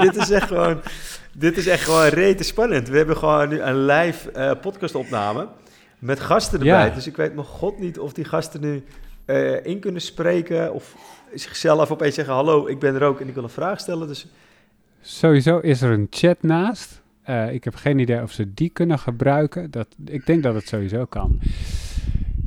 [0.00, 0.80] dit is echt gewoon,
[1.32, 2.88] dit is echt gewoon rete spannend.
[2.88, 5.48] We hebben gewoon nu een live uh, podcastopname
[5.98, 6.94] met gasten erbij.
[6.94, 8.84] Dus ik weet mijn god niet of die gasten nu
[9.26, 10.94] uh, in kunnen spreken of
[11.34, 14.08] zichzelf opeens zeggen: Hallo, ik ben er ook en ik wil een vraag stellen.
[14.08, 14.26] Dus...
[15.00, 17.00] Sowieso is er een chat naast.
[17.28, 19.70] Uh, ik heb geen idee of ze die kunnen gebruiken.
[19.70, 21.40] Dat, ik denk dat het sowieso kan.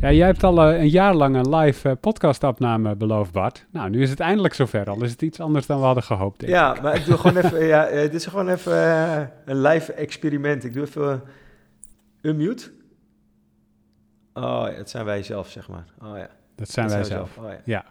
[0.03, 3.65] Ja, jij hebt al uh, een jaar lang een live uh, podcastopname beloofd, Bart.
[3.71, 4.89] Nou, nu is het eindelijk zover.
[4.89, 6.39] Al is het iets anders dan we hadden gehoopt.
[6.39, 6.81] Denk ja, ik.
[6.81, 7.65] maar ik doe gewoon even.
[7.75, 8.73] ja, dit is gewoon even
[9.45, 10.63] een live experiment.
[10.63, 11.21] Ik doe even
[12.21, 12.71] unmute.
[14.33, 15.85] Oh, ja, dat zijn wij zelf, zeg maar.
[16.01, 16.29] Oh ja.
[16.55, 17.37] Dat zijn wij zelf.
[17.37, 17.59] Oh, ja.
[17.65, 17.85] ja.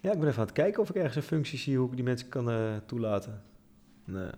[0.00, 0.12] ja.
[0.12, 2.04] ik ben even aan het kijken of ik ergens een functie zie hoe ik die
[2.04, 3.42] mensen kan uh, toelaten.
[4.04, 4.30] Nee.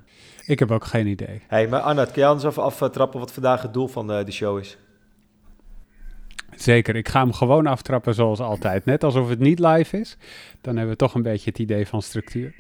[0.47, 1.43] Ik heb ook geen idee.
[1.47, 4.59] hey, maar Arnoud, kan je anders even aftrappen wat vandaag het doel van de show
[4.59, 4.79] is?
[6.56, 8.84] Zeker, ik ga hem gewoon aftrappen zoals altijd.
[8.84, 10.16] Net alsof het niet live is.
[10.60, 12.55] Dan hebben we toch een beetje het idee van structuur.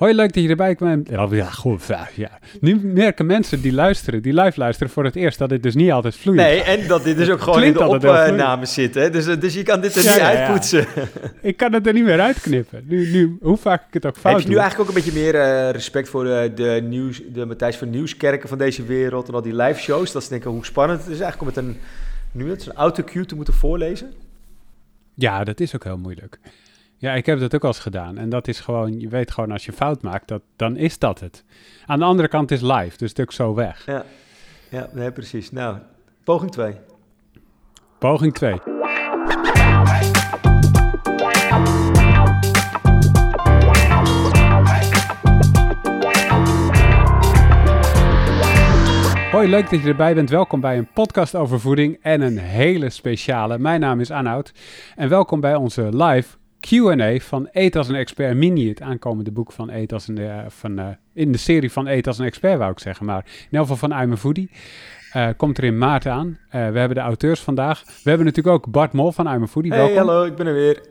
[0.00, 1.04] Hoi, leuk dat je erbij kwam.
[1.30, 1.86] Ja, goed.
[2.14, 2.38] Ja.
[2.60, 5.90] Nu merken mensen die luisteren, die live luisteren voor het eerst, dat dit dus niet
[5.90, 6.38] altijd vloeit.
[6.38, 8.94] Nee, en dat dit dus ook gewoon in de opname zit.
[8.94, 9.10] Hè?
[9.10, 10.86] Dus, dus je kan dit er ja, niet ja, uitpoetsen.
[11.50, 12.84] Ik kan het er niet meer uitknippen.
[12.86, 15.20] Nu, nu, hoe vaak ik het ook fout Heb je nu eigenlijk ook een beetje
[15.20, 19.34] meer uh, respect voor de, de, nieuws, de Matthijs van Nieuwskerken van deze wereld en
[19.34, 20.12] al die live shows?
[20.12, 21.80] Dat ze denken hoe spannend het is eigenlijk om met een,
[22.32, 24.12] nu het, een autocue te moeten voorlezen?
[25.14, 26.38] Ja, dat is ook heel moeilijk.
[26.96, 28.18] Ja, ik heb dat ook al eens gedaan.
[28.18, 31.20] En dat is gewoon, je weet gewoon als je fout maakt, dat, dan is dat
[31.20, 31.44] het.
[31.86, 33.86] Aan de andere kant is live, dus het is ook zo weg.
[33.86, 34.04] Ja,
[34.70, 35.50] ja nee, precies.
[35.50, 35.78] Nou,
[36.24, 36.74] poging 2.
[37.98, 38.79] Poging 2.
[49.30, 50.30] Hoi, leuk dat je erbij bent.
[50.30, 53.58] Welkom bij een podcast over voeding en een hele speciale.
[53.58, 54.52] Mijn naam is Arnoud
[54.96, 59.52] en welkom bij onze live Q&A van Eet als een expert mini, het aankomende boek
[59.52, 62.58] van Eet als een, uh, van, uh, in de serie van Eet als een expert
[62.58, 64.50] wou ik zeggen, maar in ieder geval van I'm Foodie.
[65.16, 66.38] Uh, komt er in maart aan.
[66.50, 67.82] we hebben de auteurs vandaag.
[67.84, 69.72] We hebben natuurlijk ook Bart Mol van I'm Foodie.
[69.72, 70.82] Hey, hallo, ik ben er weer.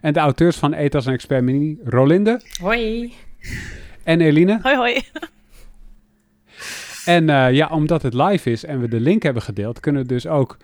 [0.00, 2.40] En de auteurs van Eet als een expert mini, Rolinde.
[2.60, 3.12] Hoi.
[4.02, 4.58] En Eline.
[4.62, 5.02] Hoi, hoi.
[7.04, 10.26] En ja, omdat het live is en we de link hebben gedeeld, kunnen we dus
[10.26, 10.56] ook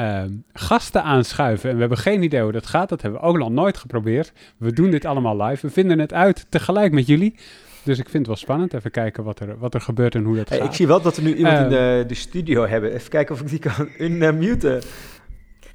[0.00, 0.22] uh,
[0.52, 1.68] gasten aanschuiven.
[1.68, 2.88] En we hebben geen idee hoe dat gaat.
[2.88, 4.32] Dat hebben we ook nog nooit geprobeerd.
[4.56, 5.66] We doen dit allemaal live.
[5.66, 7.34] We vinden het uit tegelijk met jullie.
[7.82, 8.74] Dus ik vind het wel spannend.
[8.74, 10.66] Even kijken wat er, wat er gebeurt en hoe dat hey, gaat.
[10.66, 12.92] Ik zie wel dat we nu iemand in de, de studio hebben.
[12.92, 14.82] Even kijken of ik die kan unmuten.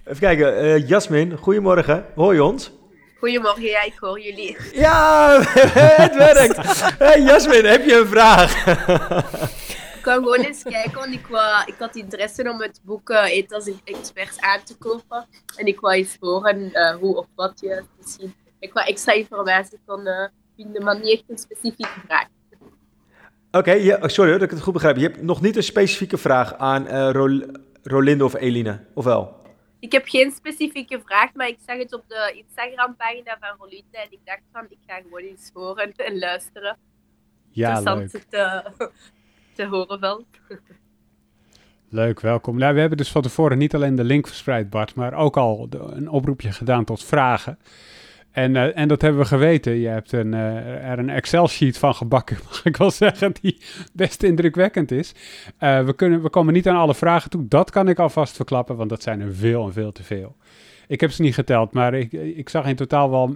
[0.06, 0.63] Even kijken.
[0.63, 2.06] Uh, Jasmin, goedemorgen.
[2.16, 2.72] Hoor je ons?
[3.19, 4.57] Goedemorgen, ja, ik hoor jullie.
[4.73, 5.38] Ja,
[6.03, 6.83] het werkt.
[6.97, 8.63] Hey Jasmin, heb je een vraag?
[10.01, 13.35] ik kan gewoon eens kijken, want ik, wou, ik had interesse om het boek uh,
[13.35, 15.28] Eet als expert aan te kopen.
[15.56, 18.34] En ik wou eens horen uh, hoe of wat je misschien...
[18.59, 22.28] Ik wou extra informatie kon uh, vinden, maar niet echt een specifieke vraag.
[23.47, 24.95] Oké, okay, ja, sorry dat ik het goed begrijp.
[24.95, 27.41] Je hebt nog niet een specifieke vraag aan Rol
[27.83, 29.35] Rolinde of Eline, of wel?
[29.79, 34.07] Ik heb geen specifieke vraag, maar ik zag het op de Instagram-pagina van Rolinde en
[34.09, 36.78] ik dacht van, ik ga gewoon eens horen en luisteren.
[37.51, 38.09] Ja, leuk.
[38.29, 38.63] Te,
[39.68, 40.26] horen valt.
[41.90, 42.58] Leuk, welkom.
[42.58, 45.68] Nou, we hebben dus van tevoren niet alleen de link verspreid, Bart, maar ook al
[45.90, 47.58] een oproepje gedaan tot vragen.
[48.32, 49.74] En, uh, en dat hebben we geweten.
[49.74, 53.58] Je hebt een, uh, er een Excel-sheet van gebakken, mag ik wel zeggen, die
[53.94, 55.14] best indrukwekkend is.
[55.60, 57.48] Uh, we, kunnen, we komen niet aan alle vragen toe.
[57.48, 60.36] Dat kan ik alvast verklappen, want dat zijn er veel en veel te veel.
[60.88, 63.36] Ik heb ze niet geteld, maar ik, ik zag in totaal wel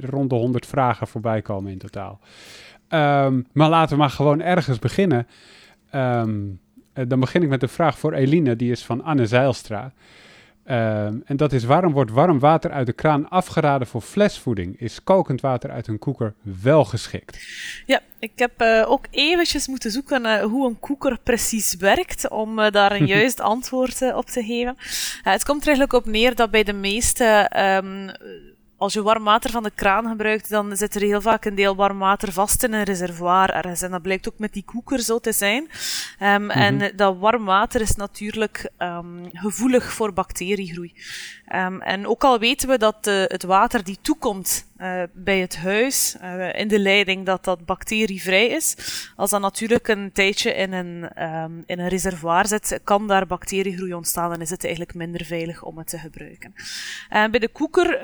[0.00, 2.20] rond de 100 vragen voorbij komen in totaal.
[2.94, 5.26] Um, maar laten we maar gewoon ergens beginnen.
[5.94, 6.60] Um,
[6.92, 9.92] dan begin ik met een vraag voor Eline, die is van Anne Zeilstra.
[10.66, 14.80] Um, en dat is, waarom wordt warm water uit de kraan afgeraden voor flesvoeding?
[14.80, 17.38] Is kokend water uit een koeker wel geschikt?
[17.86, 22.58] Ja, ik heb uh, ook eventjes moeten zoeken uh, hoe een koeker precies werkt, om
[22.58, 24.76] uh, daar een juist antwoord op te geven.
[25.22, 27.50] het komt er eigenlijk op neer dat bij de meeste
[28.82, 31.76] als je warm water van de kraan gebruikt, dan zit er heel vaak een deel
[31.76, 33.82] warm water vast in een reservoir ergens.
[33.82, 35.62] En dat blijkt ook met die koeker zo te zijn.
[35.62, 36.50] Um, mm -hmm.
[36.50, 40.92] En dat warm water is natuurlijk um, gevoelig voor bacteriegroei.
[41.54, 45.56] Um, en ook al weten we dat uh, het water die toekomt uh, bij het
[45.56, 48.76] huis, uh, in de leiding, dat dat bacterievrij is,
[49.16, 51.10] als dat natuurlijk een tijdje in een,
[51.66, 55.78] in een reservoir zit, kan daar bacteriegroei ontstaan en is het eigenlijk minder veilig om
[55.78, 56.54] het te gebruiken.
[57.08, 58.00] bij de koeker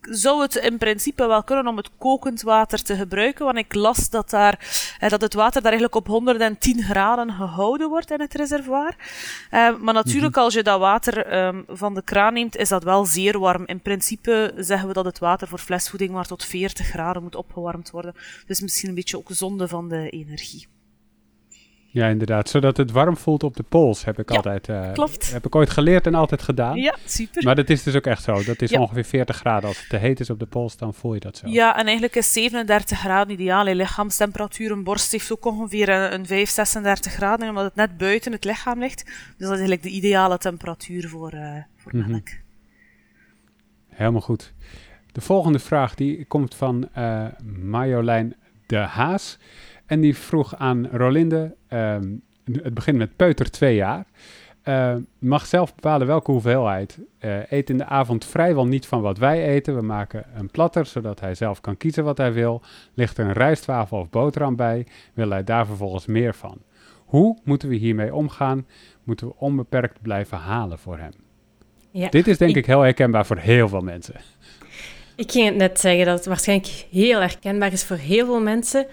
[0.00, 4.10] zou het in principe wel kunnen om het kokend water te gebruiken, want ik las
[4.10, 4.58] dat, daar,
[5.00, 8.96] eh, dat het water daar eigenlijk op 110 graden gehouden wordt in het reservoir.
[9.50, 10.44] Uh, maar natuurlijk, mhm.
[10.44, 13.62] als je dat water um, van de kraan neemt, is dat wel zeer warm.
[13.66, 17.90] In principe zeggen we dat het water voor flesvoeding maar tot 40 graden moet opgewarmd
[17.90, 18.14] worden.
[18.46, 20.73] Dus misschien een beetje ook zonde van de energie.
[21.94, 22.48] Ja, inderdaad.
[22.48, 24.68] Zodat het warm voelt op de pols, heb ik altijd...
[24.68, 25.32] Uh, klopt.
[25.32, 26.76] Heb ik ooit geleerd en altijd gedaan.
[26.76, 27.44] Ja, super.
[27.44, 28.42] Maar dat is dus ook echt zo.
[28.44, 29.68] Dat is ongeveer 40 graden.
[29.68, 31.48] Als het te heet is op de pols, dan voel je dat zo.
[31.48, 33.68] Ja, en eigenlijk is 37 graden ideaal.
[33.68, 38.32] Je lichaamstemperatuur, een borst heeft ook ongeveer een, 5, 36 graden, omdat het net buiten
[38.32, 39.04] het lichaam ligt.
[39.04, 42.10] Dus dat is eigenlijk de ideale temperatuur voor, uh, voor mhm.
[42.10, 42.28] melk.
[43.88, 44.52] Helemaal goed.
[45.12, 47.26] De volgende vraag die komt van uh,
[47.62, 48.34] Marjolein
[48.66, 49.38] de Haas.
[49.86, 52.12] En die vroeg aan Rolinde, ehm,
[52.62, 54.06] het begint met peuter twee jaar.
[54.68, 56.98] Uh, mag zelf bepalen welke hoeveelheid.
[57.20, 59.76] Uh, eet in de avond vrijwel niet van wat wij eten.
[59.76, 62.62] We maken een platter, zodat hij zelf kan kiezen wat hij wil.
[62.94, 66.58] Ligt er een rijstwafel of boterham bij, wil hij daar vervolgens meer van.
[67.04, 68.66] Hoe moeten we hiermee omgaan?
[69.02, 71.12] Moeten we onbeperkt blijven halen voor hem?
[71.90, 74.14] Ja, Dit is denk ik, heel herkenbaar voor heel veel mensen.
[75.16, 78.86] Ik ging het net zeggen dat het waarschijnlijk heel herkenbaar is voor heel veel mensen.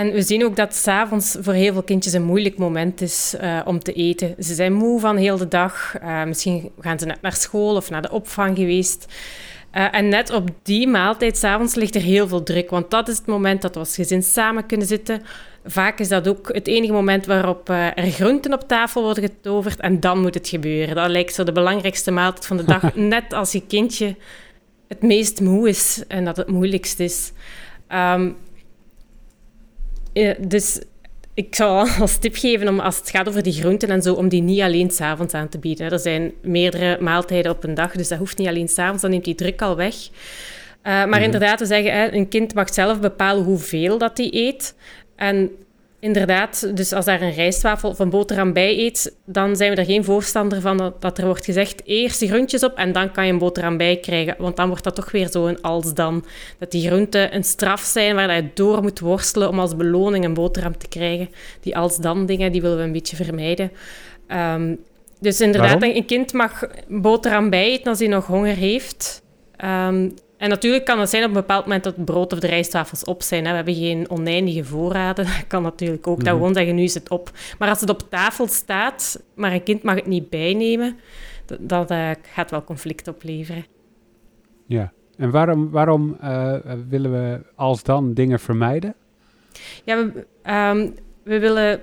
[0.00, 3.60] En we zien ook dat s'avonds voor heel veel kindjes een moeilijk moment is uh,
[3.64, 4.34] om te eten.
[4.38, 5.94] Ze zijn moe van heel de dag.
[6.02, 9.06] Uh, misschien gaan ze net naar school of naar de opvang geweest.
[9.74, 12.70] Uh, en net op die maaltijd s'avonds ligt er heel veel druk.
[12.70, 15.22] Want dat is het moment dat we als gezin samen kunnen zitten.
[15.64, 19.80] Vaak is dat ook het enige moment waarop er groenten op tafel worden getoverd.
[19.80, 20.94] En dan moet het gebeuren.
[20.94, 22.94] Dat lijkt zo de belangrijkste maaltijd van de dag.
[23.16, 24.16] net als je kindje
[24.88, 27.32] het meest moe is en dat het moeilijkst is.
[27.92, 28.36] Um,
[30.38, 30.80] dus
[31.34, 34.28] ik zou als tip geven om als het gaat over die groenten en zo, om
[34.28, 35.90] die niet alleen s'avonds aan te bieden.
[35.90, 39.24] Er zijn meerdere maaltijden op een dag, dus dat hoeft niet alleen s'avonds, dan neemt
[39.24, 39.94] die druk al weg.
[39.94, 40.12] Uh,
[40.82, 41.22] maar mhm.
[41.22, 44.74] inderdaad, we zeggen, een kind mag zelf bepalen hoeveel dat hij eet.
[45.16, 45.50] En
[46.00, 49.84] Inderdaad, dus als daar een rijstwafel of een boterham bij eet, dan zijn we er
[49.84, 53.32] geen voorstander van dat, er wordt gezegd eerst de groentjes op en dan kan je
[53.32, 54.34] een boterham bij krijgen.
[54.38, 56.24] Want dan wordt dat toch weer zo een als dan.
[56.58, 60.34] Dat die groenten een straf zijn waar je door moet worstelen om als beloning een
[60.34, 61.28] boterham te krijgen.
[61.60, 63.72] Die als dan dingen, die willen we een beetje vermijden.
[64.28, 64.78] Um,
[65.20, 69.22] dus inderdaad, een kind mag boterham bij eten als hij nog honger heeft.
[69.64, 72.46] Um, en natuurlijk kan het zijn op een bepaald moment dat het brood of de
[72.46, 73.44] rijstwafels op zijn.
[73.44, 73.50] Hè.
[73.50, 75.24] We hebben geen oneindige voorraden.
[75.36, 76.16] Dat kan natuurlijk ook.
[76.16, 76.36] Dat mhm.
[76.36, 77.30] gewoon zeggen, nu is het op.
[77.58, 80.98] Maar als het op tafel staat, maar een kind mag het niet bijnemen,
[81.58, 83.66] dat, uh, gaat wel conflict opleveren.
[84.66, 86.54] Ja, en waarom, waarom uh,
[86.88, 88.94] willen we als dan dingen vermijden?
[89.84, 91.80] Ja, we, um, we willen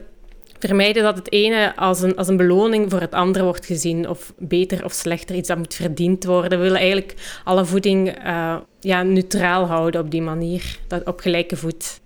[0.59, 4.33] vermijden dat het ene als een, als een beloning voor het andere wordt gezien, of
[4.38, 6.57] beter of slechter, iets dat moet verdiend worden.
[6.57, 7.13] We willen eigenlijk
[7.44, 12.00] alle voeding uh, ja, neutraal houden op die manier, dat, op gelijke voet.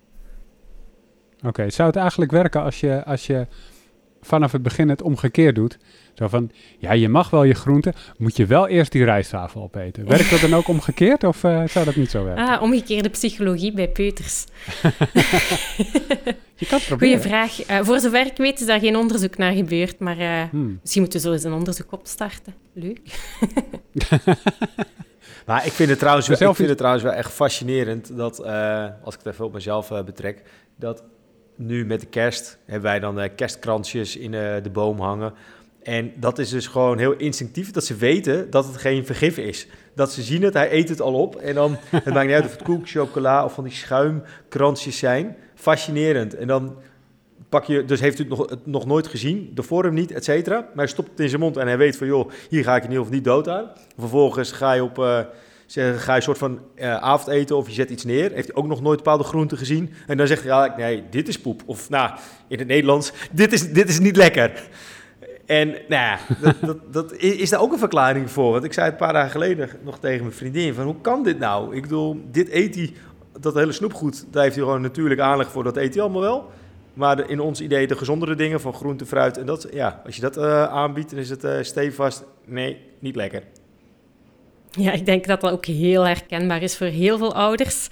[1.45, 3.48] Oké, zou het eigenlijk werken als je, als je
[4.22, 5.78] vanaf het begin het omgekeerd doet?
[6.14, 10.08] Zo van, ja, je mag wel je groenten, moet je wel eerst die rijstwafel opeten.
[10.08, 12.48] Werkt dat dan ook omgekeerd of uh, zou dat niet zo werken?
[12.48, 14.46] Ah, omgekeerde psychologie bij peuters.
[16.56, 16.98] je kan het proberen.
[16.98, 17.70] Goeie vraag.
[17.70, 20.80] Uh, voor zover ik weet is daar geen onderzoek naar gebeurd, maar uh, hmm.
[20.82, 22.54] misschien moeten we zo eens een onderzoek opstarten.
[22.74, 23.00] Leuk.
[25.48, 28.44] maar ik vind het trouwens, wel, ik vind het trouwens wel echt fascinerend dat,
[29.04, 30.44] als ik het even op mezelf betrek,
[30.76, 31.04] dat
[31.62, 35.34] nu met de kerst hebben wij dan kerstkransjes in de boom hangen.
[35.84, 39.68] En dat is dus gewoon heel instinctief dat ze weten dat het geen vergif is.
[39.96, 41.36] Dat ze zien het, hij eet het al op.
[41.36, 45.36] En dan, het maakt niet uit of het koek, chocola of van die schuimkransjes zijn.
[45.56, 46.36] Fascinerend.
[46.36, 46.75] En dan
[47.50, 50.58] pak je, dus heeft u het nog, nog nooit gezien, de vorm niet, et cetera.
[50.58, 52.84] Maar hij stopt het in zijn mond en hij weet van, joh, hier ga ik
[52.84, 53.72] in ieder geval niet dood aan.
[53.98, 54.98] Vervolgens ga je op...
[54.98, 55.20] Uh,
[55.74, 58.32] ga je een soort van uh, avondeten of je zet iets neer.
[58.32, 59.94] Heeft hij ook nog nooit bepaalde groenten gezien.
[60.08, 61.62] En dan zegt hij, ja, nee, dit is poep.
[61.66, 62.12] Of nou,
[62.48, 64.70] in het Nederlands, dit is, dit is niet lekker.
[65.46, 68.51] En nou ja, dat, dat, dat, is daar ook een verklaring voor.
[68.51, 71.24] Want ik zei het een paar dagen geleden nog tegen mijn vriendin: van hoe kan
[71.24, 71.75] dit nou?
[71.75, 72.94] Ik bedoel, dit eet hij,
[73.40, 76.50] dat hele snoepgoed, daar heeft hij gewoon natuurlijk aanleg voor, dat eet hij allemaal wel.
[76.94, 80.22] Maar in ons idee de gezondere dingen van groente, fruit en dat, ja, als je
[80.22, 83.44] dat uh, aanbiedt, dan is het uh, stevast, nee, niet lekker.
[84.72, 87.88] Ja, ik denk dat dat ook heel herkenbaar is voor heel veel ouders.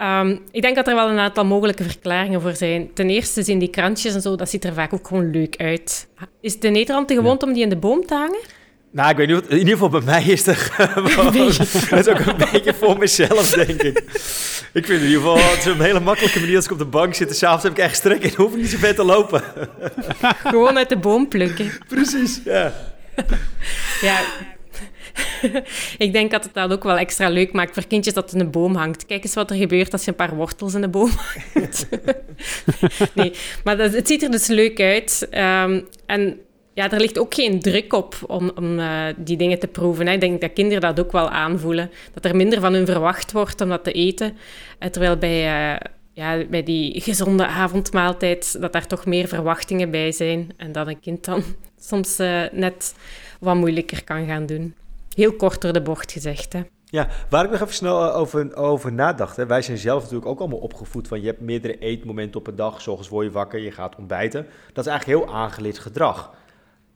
[0.00, 2.92] Um, ik denk dat er wel een aantal mogelijke verklaringen voor zijn.
[2.94, 6.08] Ten eerste zijn die krantjes en zo, dat ziet er vaak ook gewoon leuk uit.
[6.40, 8.40] Is de Nederland te gewond om die in de boom te hangen?
[8.94, 11.32] Nou, ik weet niet, in ieder geval bij mij is het gewoon...
[11.90, 13.98] dat is ook een beetje voor mezelf, denk ik.
[14.72, 16.84] Ik vind in ieder geval, het is een hele makkelijke manier als ik op de
[16.84, 17.36] bank zit.
[17.36, 19.42] S'avonds heb ik echt strek en hoef ik niet zo ver te lopen.
[20.44, 21.72] gewoon uit de boom plukken.
[21.88, 22.72] Precies, ja.
[24.00, 24.20] ja,
[26.06, 28.50] ik denk dat het dat ook wel extra leuk maakt voor kindjes dat in een
[28.50, 29.06] boom hangt.
[29.06, 31.10] Kijk eens wat er gebeurt als je een paar wortels in de boom
[31.54, 31.88] hangt.
[33.14, 33.32] nee,
[33.64, 35.26] maar dat, het ziet er dus leuk uit.
[35.30, 36.40] Ehm, en
[36.74, 40.06] ja, er ligt ook geen druk op om, om uh, die dingen te proeven.
[40.06, 40.12] Hè.
[40.12, 41.90] Ik denk dat kinderen dat ook wel aanvoelen.
[42.14, 44.36] Dat er minder van hun verwacht wordt om dat te eten.
[44.80, 45.80] Uh, terwijl bij, uh,
[46.12, 50.52] ja, bij die gezonde avondmaaltijd, dat daar toch meer verwachtingen bij zijn.
[50.56, 51.42] En dat een kind dan
[51.80, 52.16] soms
[52.52, 52.94] net
[53.40, 54.74] wat moeilijker kan gaan doen.
[55.14, 56.62] Heel kort door de bocht gezegd, hè.
[56.84, 59.36] Ja, waar ik nog even snel over, over nadacht.
[59.36, 59.46] Hè.
[59.46, 62.80] Wij zijn zelf natuurlijk ook allemaal opgevoed van je hebt meerdere eetmomenten op een dag.
[62.80, 64.46] S'ochtends word je wakker, je gaat ontbijten.
[64.72, 66.34] Dat is eigenlijk heel aangeleerd gedrag.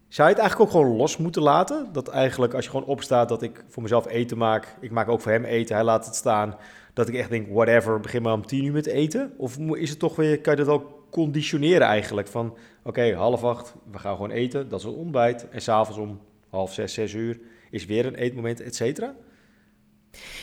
[0.09, 1.89] Zou je het eigenlijk ook gewoon los moeten laten?
[1.93, 4.77] Dat eigenlijk als je gewoon opstaat dat ik voor mezelf eten maak.
[4.81, 6.57] Ik maak ook voor hem eten, hij laat het staan.
[6.93, 9.33] Dat ik echt denk, whatever, begin maar om tien uur met eten.
[9.37, 12.29] Of is het toch weer, kan je dat ook conditioneren eigenlijk?
[12.29, 15.49] Van oké, half acht, we gaan gewoon eten, dat is een ontbijt.
[15.49, 16.21] En s'avonds om
[16.51, 19.15] half zes, zes uur is weer een eetmoment, et cetera?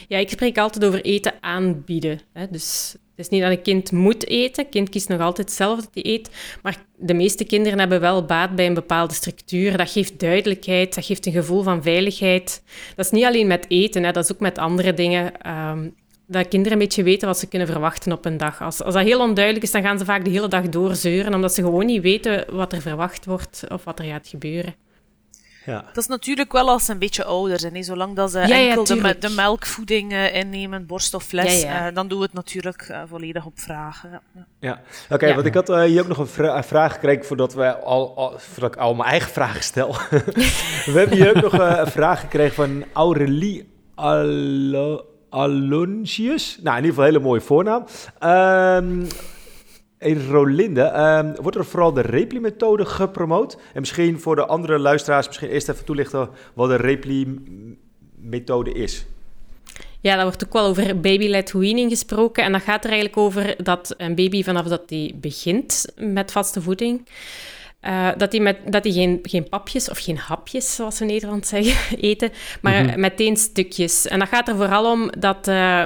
[0.07, 2.19] Ja, ik spreek altijd over eten aanbieden.
[2.33, 2.47] Hè.
[2.49, 4.69] Dus het is niet dat een kind moet eten.
[4.69, 6.29] kind kiest nog altijd zelf dat hij eet.
[6.61, 9.77] Maar de meeste kinderen hebben wel baat bij een bepaalde structuur.
[9.77, 12.63] Dat geeft duidelijkheid, dat geeft een gevoel van veiligheid.
[12.95, 14.11] Dat is niet alleen met eten, hè.
[14.11, 15.51] dat is ook met andere dingen.
[15.51, 15.95] Um,
[16.27, 18.61] dat kinderen een beetje weten wat ze kunnen verwachten op een dag.
[18.61, 21.53] Als, als dat heel onduidelijk is, dan gaan ze vaak de hele dag doorzeuren, omdat
[21.53, 24.75] ze gewoon niet weten wat er verwacht wordt of wat er gaat gebeuren.
[25.65, 25.83] Ja.
[25.93, 27.75] Dat is natuurlijk wel als ze een beetje ouder zijn.
[27.75, 27.83] Hè.
[27.83, 32.17] Zolang dat ze enkel de, de, melkvoeding uh, innemen, borst of fles, uh, dan doen
[32.17, 34.21] we het natuurlijk uh, volledig op vragen.
[34.59, 37.75] Ja, oké, okay, want ik had hier ook nog een, vra vraag gekregen voordat, we
[37.79, 39.95] al, al, voordat ik al mijn eigen vragen stel.
[40.85, 46.57] we hebben hier ook nog een vraag gekregen van Aurelie Allo Alonsius.
[46.61, 47.85] Nou, in ieder geval een hele mooie voornaam.
[48.23, 49.07] Um,
[49.99, 53.57] Rolinde, um, wordt er vooral de Repli-methode gepromoot?
[53.73, 59.05] En misschien voor de andere luisteraars, misschien eerst even toelichten wat de Repli-methode is.
[60.01, 62.43] Ja, daar wordt ook wel over baby-led weaning gesproken.
[62.43, 66.61] En dat gaat er eigenlijk over dat een baby vanaf dat hij begint met vaste
[66.61, 67.07] voeding,
[67.81, 71.11] uh, dat hij, met, dat hij geen, geen papjes of geen hapjes, zoals we in
[71.11, 72.99] Nederland zeggen, eten, maar mm -hmm.
[72.99, 74.07] meteen stukjes.
[74.07, 75.47] En dat gaat er vooral om dat...
[75.47, 75.83] Uh,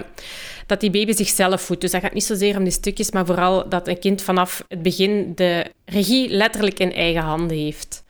[0.70, 1.82] dat die baby zichzelf voedt.
[1.82, 4.82] Dus dat gaat niet zozeer om die stukjes, maar vooral dat een kind vanaf het
[4.82, 8.04] begin de regie letterlijk in eigen handen heeft.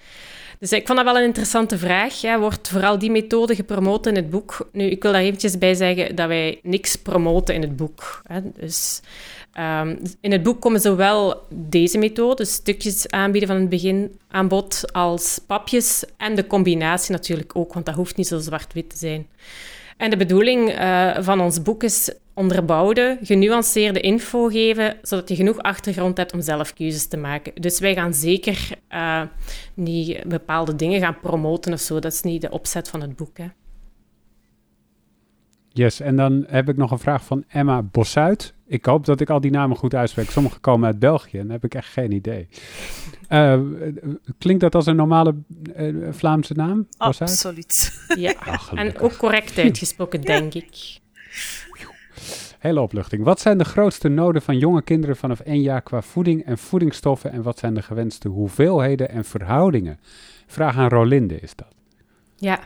[0.60, 2.22] Dus ik vond dat wel een interessante vraag.
[2.40, 4.70] Wordt vooral die methode gepromoot in het boek?
[4.72, 8.22] Nu, ik wil daar eventjes bij zeggen dat wij niks promoten in het boek.
[8.24, 8.40] Hè.
[8.60, 9.02] Dus
[9.60, 14.94] um, in het boek komen zowel deze methode, stukjes aanbieden van het begin aan bod,
[14.94, 19.28] als papjes en de combinatie natuurlijk ook, want dat hoeft niet zo zwart-wit te zijn.
[20.00, 25.58] En de bedoeling uh, van ons boek is onderbouwde, genuanceerde info geven, zodat je genoeg
[25.58, 27.62] achtergrond hebt om zelf keuzes te maken.
[27.62, 29.22] Dus wij gaan zeker uh,
[29.74, 32.00] niet bepaalde dingen gaan promoten of zo.
[32.00, 33.38] Dat is niet de opzet van het boek.
[33.38, 33.46] Hè.
[35.80, 38.54] Yes, en dan heb ik nog een vraag van Emma Bossuit.
[38.68, 40.30] Ik hoop dat ik al die namen goed uitspreek.
[40.30, 42.48] Sommige komen uit België en heb ik echt geen idee.
[43.30, 43.60] Uh,
[44.38, 45.36] klinkt dat als een normale
[45.78, 46.88] uh, Vlaamse naam?
[46.98, 47.30] Bossuit?
[47.30, 47.98] Absoluut.
[48.18, 51.00] Ja, Ach, en ook correct uitgesproken, denk ik.
[52.60, 53.24] Hele opluchting.
[53.24, 57.32] Wat zijn de grootste noden van jonge kinderen vanaf één jaar qua voeding en voedingsstoffen?
[57.32, 60.00] En wat zijn de gewenste hoeveelheden en verhoudingen?
[60.48, 61.68] Vraag aan Rolinde is dat.
[62.36, 62.60] Ja,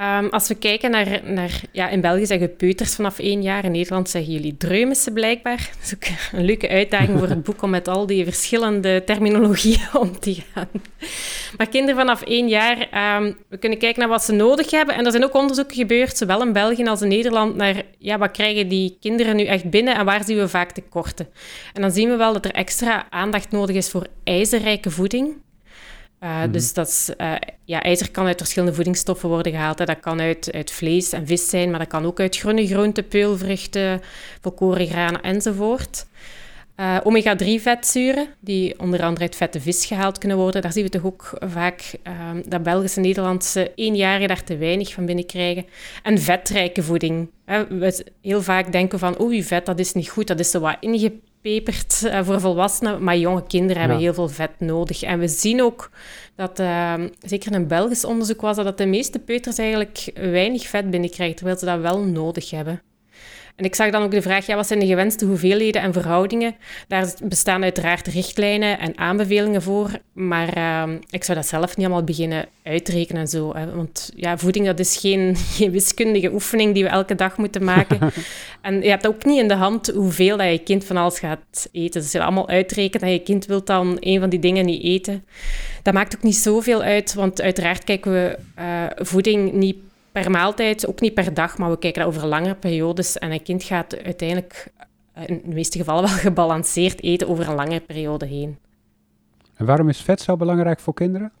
[0.00, 3.70] Um, als we kijken naar, naar ja, in België zeggen peuters vanaf één jaar, in
[3.70, 5.56] Nederland zeggen jullie dreumissen blijkbaar.
[5.56, 9.88] Dat is ook een leuke uitdaging voor het boek om met al die verschillende terminologieën
[10.00, 10.68] om te gaan.
[11.56, 12.76] Maar kinderen vanaf één jaar,
[13.16, 14.94] um, we kunnen kijken naar wat ze nodig hebben.
[14.94, 18.30] En er zijn ook onderzoeken gebeurd, zowel in België als in Nederland, naar ja, wat
[18.30, 21.28] krijgen die kinderen nu echt binnen en waar zien we vaak tekorten.
[21.72, 25.34] En dan zien we wel dat er extra aandacht nodig is voor ijzerrijke voeding.
[26.20, 27.34] Uh, Dus dat is, uh,
[27.64, 29.78] ja, ijzer kan uit verschillende voedingsstoffen worden gehaald.
[29.78, 29.84] Hè.
[29.84, 33.08] Dat kan uit, uit vlees en vis zijn, maar dat kan ook uit groene groenten,
[33.08, 34.00] peulvruchten,
[34.40, 36.06] volkoren granen enzovoort.
[36.76, 40.62] Uh, Omega-3-vetzuren, die onder andere uit vette vis gehaald kunnen worden.
[40.62, 44.92] Daar zien we toch ook vaak ehm, dat Belgische en Nederlandse eenjarigen daar te weinig
[44.92, 45.66] van binnenkrijgen.
[46.02, 47.30] En vetrijke voeding.
[47.68, 50.76] We heel vaak denken van, oei, vet, dat is niet goed, dat is zo wat
[50.80, 55.02] ingepakt pepert uh, voor volwassenen, maar jonge kinderen hebben heel veel vet nodig.
[55.02, 55.90] En we zien ook
[56.34, 60.66] dat, uh, zeker in een Belgisch onderzoek was dat, dat de meeste peuters eigenlijk weinig
[60.66, 62.82] vet binnenkrijgen, terwijl ze dat wel nodig hebben.
[63.60, 66.54] En ik zag dan ook de vraag, ja, wat zijn de gewenste hoeveelheden en verhoudingen?
[66.88, 72.04] Daar bestaan uiteraard richtlijnen en aanbevelingen voor, maar uh, ik zou dat zelf niet allemaal
[72.04, 73.54] beginnen uitrekenen en zo.
[73.54, 73.74] Hè.
[73.74, 77.98] Want ja, voeding, dat is geen, geen wiskundige oefening die we elke dag moeten maken.
[78.62, 81.68] en je hebt ook niet in de hand hoeveel dat je kind van alles gaat
[81.72, 82.00] eten.
[82.00, 85.24] Dus je allemaal uitrekent en je kind wilt dan een van die dingen niet eten,
[85.82, 89.76] dat maakt ook niet zoveel uit, want uiteraard kijken we uh, voeding niet
[90.12, 93.18] per maaltijd, ook niet per dag, maar we kijken over langere periodes.
[93.18, 94.72] En een kind gaat uiteindelijk
[95.26, 98.58] in de meeste gevallen wel gebalanceerd eten over een lange periode heen.
[99.54, 101.32] En waarom is vet zo belangrijk voor kinderen?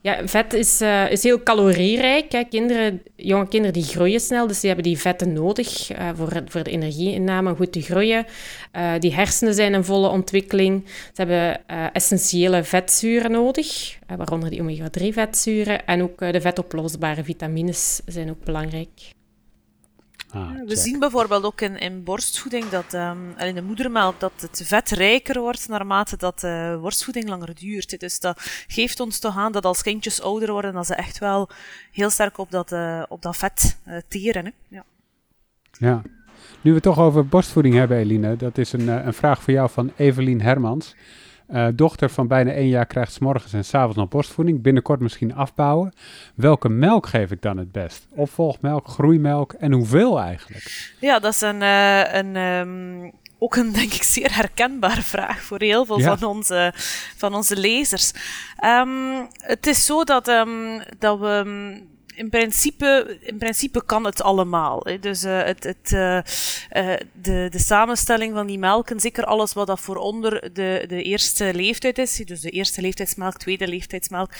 [0.00, 2.32] Ja, vet is, uh, is heel calorierijk.
[2.32, 2.44] Hè.
[2.44, 6.62] Kinderen, jonge kinderen die groeien snel, dus die hebben die vetten nodig uh, voor, voor
[6.62, 8.26] de energieinname goed te groeien.
[8.76, 10.84] Uh, die hersenen zijn in volle ontwikkeling.
[10.86, 15.86] Ze hebben essentiële vetzuren nodig, waaronder die omega-3 vetzuren.
[15.86, 19.14] En ook de vetoplosbare vitamines zijn ook belangrijk.
[20.34, 24.62] Ah, we zien bijvoorbeeld ook in, in borstvoeding dat um, in de moedermelk dat het
[24.64, 28.00] vet rijker wordt naarmate dat de borstvoeding langer duurt.
[28.00, 31.48] Dus dat geeft ons toch aan dat als kindjes ouder worden, dat ze echt wel
[31.92, 34.44] heel sterk op dat, uh, op dat vet uh, teren.
[34.44, 34.50] Hè?
[34.68, 34.84] Ja.
[35.72, 36.02] ja.
[36.60, 39.70] Nu we het toch over borstvoeding hebben, Eline, dat is een, een vraag voor jou
[39.70, 40.94] van Evelien Hermans.
[41.50, 44.62] Uh, dochter van bijna één jaar krijgt s morgens en s avonds nog borstvoeding.
[44.62, 45.92] Binnenkort misschien afbouwen.
[46.34, 48.06] Welke melk geef ik dan het best?
[48.10, 50.94] Opvolgmelk, groeimelk en hoeveel eigenlijk?
[51.00, 55.60] Ja, dat is een, uh, een um, ook een denk ik zeer herkenbare vraag voor
[55.60, 56.16] heel veel ja.
[56.16, 56.72] van, onze,
[57.16, 58.12] van onze lezers.
[58.64, 61.42] Um, het is zo dat, um, dat we
[62.14, 64.80] in principe, in principe kan het allemaal.
[64.84, 64.98] Hè.
[64.98, 66.22] Dus uh, het, het, uh, uh,
[67.12, 71.54] de, de samenstelling van die melken, zeker alles wat dat voor onder de, de eerste
[71.54, 74.30] leeftijd is, dus de eerste leeftijdsmelk, tweede leeftijdsmelk,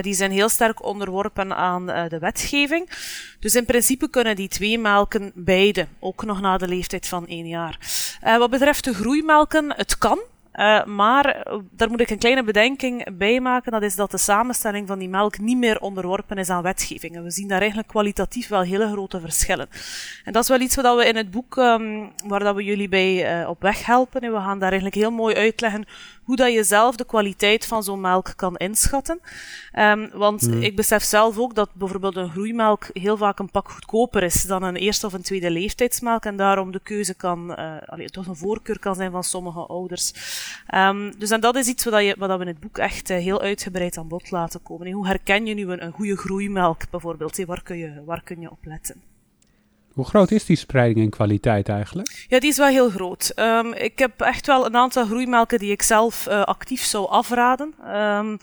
[0.00, 2.90] die zijn heel sterk onderworpen aan de wetgeving.
[3.40, 7.46] Dus in principe kunnen die twee melken beide, ook nog na de leeftijd van één
[7.46, 7.78] jaar.
[8.20, 10.18] wat betreft de groeimelken, het kan.
[10.54, 13.72] Uh, maar eh, daar moet ik een kleine bedenking bij maken.
[13.72, 17.16] Dat is dat de samenstelling van die melk niet meer onderworpen is aan wetgeving.
[17.16, 19.68] En we zien daar eigenlijk kwalitatief wel hele grote verschillen.
[20.24, 22.88] En dat is wel iets wat we in het boek, um, waar dat we jullie
[22.88, 24.20] bij uh, op weg helpen.
[24.20, 25.86] En we gaan daar eigenlijk heel mooi uitleggen
[26.24, 29.20] hoe dat je zelf de kwaliteit van zo'n melk kan inschatten.
[29.78, 30.62] Um, want mm.
[30.62, 34.62] ik besef zelf ook dat bijvoorbeeld een groeimelk heel vaak een pak goedkoper is dan
[34.62, 36.24] een eerste of een tweede leeftijdsmelk.
[36.24, 40.12] En daarom de keuze kan, uh, allee, toch een voorkeur kan zijn van sommige ouders.
[40.74, 43.16] Um, dus en dat is iets wat, je, wat we in het boek echt uh,
[43.16, 44.90] heel uitgebreid aan bod laten komen.
[44.90, 47.44] Hoe herken je nu een, een goede groeimelk bijvoorbeeld?
[47.44, 49.13] Waar kun, je, waar kun je op letten?
[49.94, 52.24] Hoe groot is die spreiding in kwaliteit eigenlijk?
[52.28, 53.32] Ja, die is wel heel groot.
[53.36, 57.74] Um, ik heb echt wel een aantal groeimelken die ik zelf uh, actief zou afraden.
[57.86, 58.38] Um,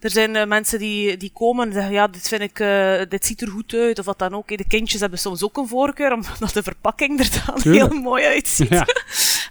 [0.00, 3.26] er zijn uh, mensen die, die komen en zeggen, ja, dit vind ik, uh, dit
[3.26, 4.48] ziet er goed uit, of wat dan ook.
[4.48, 7.92] De kindjes hebben soms ook een voorkeur, omdat de verpakking er dan Tuurlijk.
[7.92, 8.68] heel mooi uitziet.
[8.68, 8.86] Ja.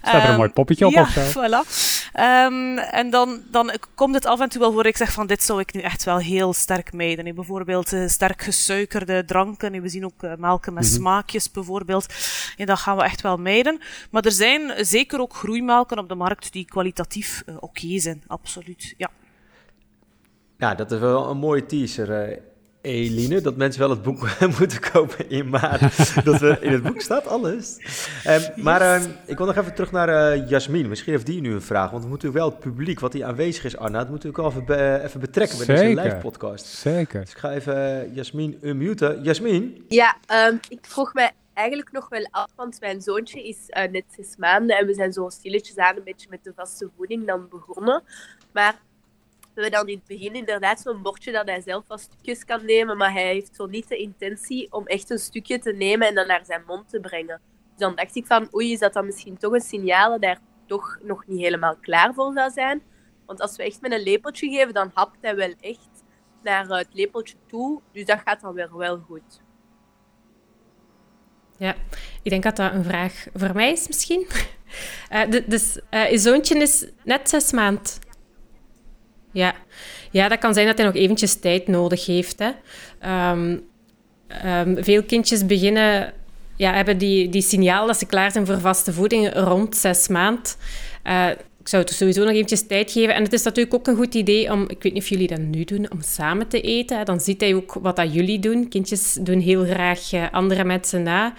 [0.04, 1.20] Staat er een mooi poppetje op ja, of zo?
[1.30, 2.12] voilà.
[2.90, 5.60] En dan, dan komt het af en toe wel voor ik zeg van, dit zou
[5.60, 7.34] ik nu echt wel heel sterk mijden.
[7.34, 9.82] Bijvoorbeeld sterk gesuikerde dranken.
[9.82, 10.98] we zien ook melken met mm -hmm.
[10.98, 12.06] smaakjes bijvoorbeeld.
[12.56, 13.80] En dat gaan we echt wel mijden.
[14.10, 18.22] Maar er zijn zeker ook groeimelken op de markt die kwalitatief uh, oké zijn.
[18.26, 19.10] Absoluut, ja.
[20.58, 22.38] Ja, dat is wel een mooie teaser.
[22.84, 26.24] Eline, dat mensen wel het boek moeten kopen in maart.
[26.24, 27.78] dat we in het boek staat alles.
[28.26, 30.88] Um, maar uh, ik wil nog even terug naar uh, Jasmin.
[30.88, 31.90] Misschien heeft die nu een vraag.
[31.90, 34.50] Want we moeten wel het publiek wat hier aanwezig is, Arna, dat moeten we ook
[34.50, 36.66] even, be even betrekken bij deze live podcast.
[36.66, 37.20] Zeker.
[37.20, 39.22] Dus ik ga even Jasmin unmuten.
[39.22, 39.84] Jasmin?
[39.88, 40.16] Ja,
[40.48, 44.36] um, ik vroeg mij eigenlijk nog wel af, want mijn zoontje is uh, net zes
[44.36, 48.02] maanden en we zijn zo stilletjes aan een beetje met de vaste voeding dan begonnen.
[48.52, 48.74] Maar
[49.54, 52.64] we hebben dan in het begin inderdaad zo'n bordje dat hij zelf wat stukjes kan
[52.64, 56.14] nemen, maar hij heeft zo niet de intentie om echt een stukje te nemen en
[56.14, 57.40] dan naar zijn mond te brengen.
[57.70, 60.38] Dus dan dacht ik van, oei, is dat dan misschien toch een signaal dat hij
[60.66, 62.82] toch nog niet helemaal klaar voor zou zijn?
[63.26, 65.88] Want als we echt met een lepeltje geven, dan hapt hij wel echt
[66.42, 67.80] naar het lepeltje toe.
[67.92, 69.42] Dus dat gaat dan weer wel goed.
[71.56, 71.74] Ja,
[72.22, 74.26] ik denk dat dat een vraag voor mij is misschien.
[75.12, 77.98] Uh, dus uh, je zoontje is net zes maand.
[79.34, 79.54] Ja.
[80.10, 82.38] ja, dat kan zijn dat hij nog eventjes tijd nodig heeft.
[82.38, 82.50] Hè.
[83.30, 83.62] Um,
[84.44, 86.12] um, veel kindjes beginnen,
[86.56, 90.56] ja, hebben die, die signaal dat ze klaar zijn voor vaste voeding rond zes maand.
[91.06, 91.28] Uh,
[91.60, 93.14] ik zou het sowieso nog eventjes tijd geven.
[93.14, 95.38] En het is natuurlijk ook een goed idee om, ik weet niet of jullie dat
[95.38, 97.04] nu doen, om samen te eten.
[97.04, 98.68] Dan ziet hij ook wat dat jullie doen.
[98.68, 101.34] Kindjes doen heel graag andere mensen na.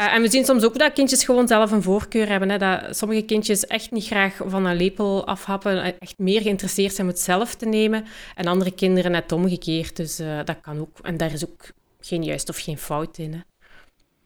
[0.00, 2.50] Uh, en we zien soms ook dat kindjes gewoon zelf een voorkeur hebben.
[2.50, 2.58] Hè?
[2.58, 7.12] Dat sommige kindjes echt niet graag van een lepel afhappen, echt meer geïnteresseerd zijn om
[7.12, 8.04] het zelf te nemen.
[8.34, 9.96] En andere kinderen net omgekeerd.
[9.96, 10.98] Dus uh, dat kan ook.
[11.02, 13.32] En daar is ook geen juist of geen fout in.
[13.32, 13.42] Oké,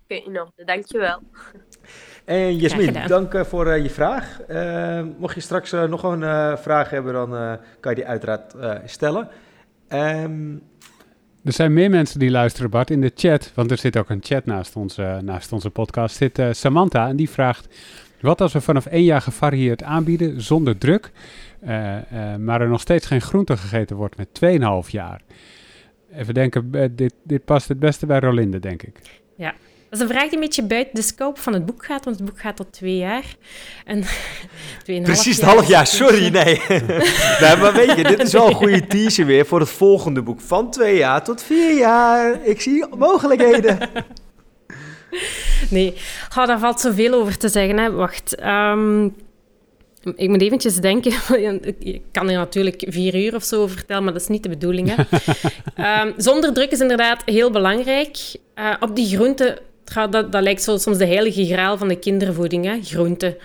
[0.05, 0.65] okay, in orde.
[0.65, 1.21] Dankjewel.
[2.25, 4.41] En Jasmin, dank voor uh, je vraag.
[4.49, 9.29] Uh, mocht je straks nog een vraag hebben, dan kan je die uiteraard stellen.
[9.89, 10.63] Um,
[11.45, 13.53] er zijn meer mensen die luisteren, Bart, in de chat.
[13.55, 16.17] Want er zit ook een chat naast onze, naast onze podcast.
[16.17, 17.69] Zit Samantha en die vraagt...
[18.21, 21.11] Wat als we vanaf één jaar gevarieerd aanbieden zonder druk...
[22.39, 24.29] maar er nog steeds geen groente gegeten wordt met
[24.87, 25.21] 2,5 jaar...
[26.17, 29.01] Even denken, eh, dit, dit past het beste bij Rolinde, denk ik.
[29.37, 29.55] Ja,
[29.99, 32.17] dat is een vraag die een beetje buiten de scope van het boek gaat, want
[32.17, 33.25] het boek gaat tot twee jaar.
[33.85, 34.05] En
[35.03, 36.61] Precies het half jaar, sorry, nee.
[37.41, 37.57] nee.
[37.57, 40.41] Maar weet je, dit is wel een goede teaser weer voor het volgende boek.
[40.41, 42.47] Van twee jaar tot vier jaar.
[42.47, 43.79] Ik zie mogelijkheden.
[45.71, 45.95] Nee,
[46.39, 47.79] oh, daar valt zoveel over te zeggen.
[47.79, 47.93] Hè.
[47.93, 49.15] Wacht, um,
[50.17, 51.13] ik moet eventjes denken.
[51.79, 54.49] Ik kan er natuurlijk vier uur of zo over vertellen, maar dat is niet de
[54.49, 54.95] bedoeling.
[54.95, 56.03] Hè.
[56.03, 58.17] um, zonder druk is inderdaad heel belangrijk.
[58.59, 59.59] Uh, op die groenten,
[60.11, 63.37] dat, dat lijkt soms de heilige graal van de kindervoeding, hè, groenten.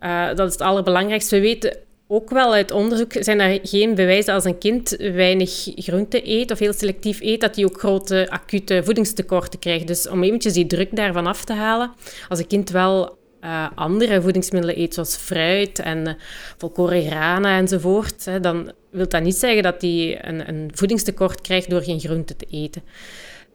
[0.00, 1.36] Uh, dat is het allerbelangrijkste.
[1.36, 1.76] We weten
[2.06, 6.58] ook wel uit onderzoek, zijn er geen bewijzen als een kind weinig groente eet of
[6.58, 9.86] heel selectief eet, dat hij ook grote acute voedingstekorten krijgt.
[9.86, 11.92] Dus om eventjes die druk daarvan af te halen,
[12.28, 16.12] als een kind wel uh, andere voedingsmiddelen eet, zoals fruit en uh,
[16.56, 21.70] volkoren granen enzovoort, hè, dan wil dat niet zeggen dat hij een, een, voedingstekort krijgt
[21.70, 22.82] door geen groente te eten.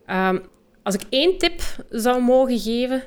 [0.09, 0.41] Um,
[0.83, 3.03] als ik één tip zou mogen geven,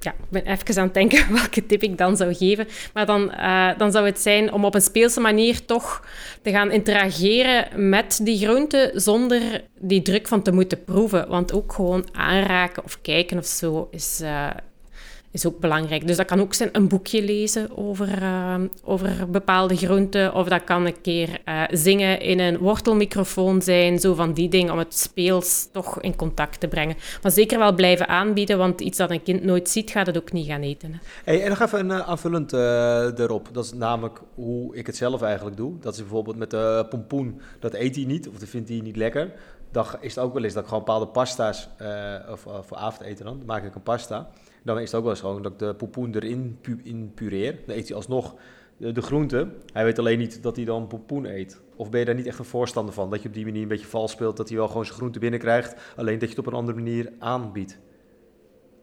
[0.00, 2.66] ja, ik ben even aan het denken welke tip ik dan zou geven.
[2.94, 6.04] Maar dan, uh, dan zou het zijn om op een speelse manier toch
[6.42, 11.28] te gaan interageren met die groente zonder die druk van te moeten proeven.
[11.28, 14.50] Want ook gewoon aanraken of kijken of zo is, uh,
[15.30, 16.06] is ook belangrijk.
[16.06, 20.34] Dus dat kan ook zijn een boekje lezen over, uh, over bepaalde groenten.
[20.34, 23.98] Of dat kan een keer uh, zingen in een wortelmicrofoon zijn.
[23.98, 26.96] Zo van die dingen om het speels toch in contact te brengen.
[27.22, 30.32] Maar zeker wel blijven aanbieden, want iets dat een kind nooit ziet, gaat het ook
[30.32, 31.00] niet gaan eten.
[31.24, 32.52] Hey, en nog even een uh, aanvullend
[33.18, 33.48] erop.
[33.52, 35.78] Dat is namelijk hoe ik het zelf eigenlijk doe.
[35.80, 37.40] Dat is bijvoorbeeld met de pompoen.
[37.60, 39.32] Dat eet hij niet of dat vindt hij niet lekker.
[39.72, 41.68] Dan is het ook wel eens dat ik gewoon bepaalde pasta's,
[42.30, 44.28] of voor avondeten dan maak ik een pasta
[44.62, 47.58] dan is het ook wel eens gewoon dat ik de poepoen erin in pureer.
[47.66, 48.34] Dan eet hij alsnog
[48.76, 49.48] de, de groente.
[49.72, 51.60] Hij weet alleen niet dat hij dan poepoen eet.
[51.76, 53.10] Of ben je daar niet echt een voorstander van?
[53.10, 55.18] Dat je op die manier een beetje vals speelt, dat hij wel gewoon zijn groente
[55.18, 55.94] binnenkrijgt.
[55.96, 57.78] Alleen dat je het op een andere manier aanbiedt.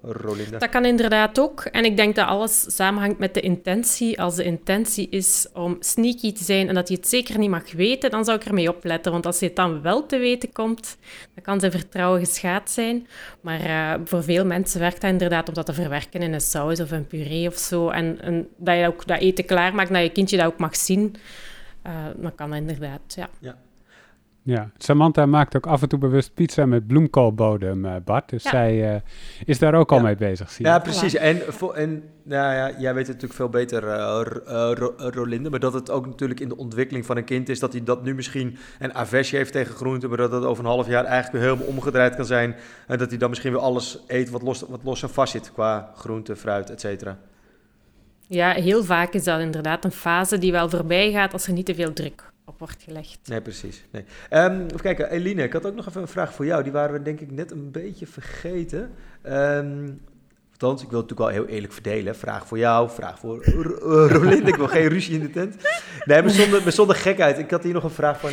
[0.07, 0.57] Rolinda.
[0.57, 1.61] Dat kan inderdaad ook.
[1.63, 4.21] En ik denk dat alles samenhangt met de intentie.
[4.21, 7.71] Als de intentie is om sneaky te zijn en dat je het zeker niet mag
[7.71, 9.11] weten, dan zou ik ermee opletten.
[9.11, 10.97] Want als je het dan wel te weten komt,
[11.33, 13.07] dan kan zijn vertrouwen geschaad zijn.
[13.41, 16.79] Maar uh, voor veel mensen werkt dat inderdaad om dat te verwerken in een saus
[16.79, 17.89] of een puree of zo.
[17.89, 21.15] En, en dat je ook dat eten klaarmaakt, dat je kindje dat ook mag zien.
[21.87, 23.29] Uh, dan kan dat inderdaad, ja.
[23.39, 23.57] ja.
[24.47, 28.29] Ja, Samantha maakt ook af en toe bewust pizza met bloemkoolbodem, uh, Bart.
[28.29, 29.01] Dus zij uh,
[29.45, 30.51] is daar ook al mee bezig.
[30.51, 31.15] Zie ja, precies.
[31.15, 31.41] En,
[31.75, 35.49] en nou ja, jij weet het natuurlijk veel beter, uh, Rolinde.
[35.49, 37.59] Maar dat het ook natuurlijk in de ontwikkeling van een kind is...
[37.59, 40.09] dat hij dat nu misschien een aversie heeft tegen groenten...
[40.09, 42.55] maar dat het over een half jaar eigenlijk weer helemaal omgedraaid kan zijn...
[42.87, 45.51] en dat hij dan misschien weer alles eet wat los, wat los en vast zit...
[45.53, 47.17] qua groente, fruit, et cetera.
[48.27, 51.33] Ja, heel vaak is dat inderdaad een fase die wel voorbij gaat...
[51.33, 53.19] als er niet te veel druk op wordt gelegd.
[53.25, 53.85] Nee, precies.
[53.91, 54.03] Nee.
[54.29, 56.63] Um, even kijken, Eline, ik had ook nog even een vraag voor jou.
[56.63, 58.91] Die waren we denk ik net een beetje vergeten.
[59.23, 60.01] Um,
[60.51, 62.15] althans, ik wil het natuurlijk wel heel eerlijk verdelen.
[62.15, 64.49] Vraag voor jou, vraag voor Rolinde.
[64.49, 65.55] ik wil geen ruzie in de tent.
[66.05, 67.39] Nee, maar zonder, maar zonder gekheid.
[67.39, 68.31] Ik had hier nog een vraag van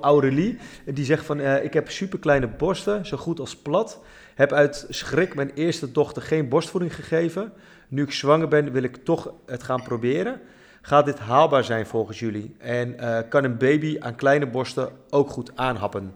[0.00, 0.58] Aurelie.
[0.84, 4.00] Die zegt van, uh, ik heb superkleine borsten, zo goed als plat.
[4.34, 7.52] Heb uit schrik mijn eerste dochter geen borstvoeding gegeven.
[7.88, 10.40] Nu ik zwanger ben, wil ik toch het gaan proberen.
[10.86, 12.56] Gaat dit haalbaar zijn volgens jullie?
[12.58, 16.14] En uh, kan een baby aan kleine borsten ook goed aanhappen?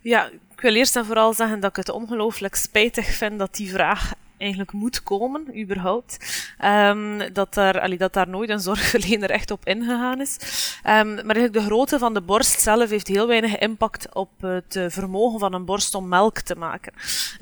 [0.00, 3.70] Ja, ik wil eerst en vooral zeggen dat ik het ongelooflijk spijtig vind dat die
[3.70, 6.16] vraag eigenlijk moet komen, überhaupt.
[6.64, 10.36] Um, dat, daar, allee, dat daar nooit een zorgverlener echt op ingegaan is.
[10.84, 14.80] Um, maar eigenlijk de grootte van de borst zelf heeft heel weinig impact op het
[14.88, 16.92] vermogen van een borst om melk te maken.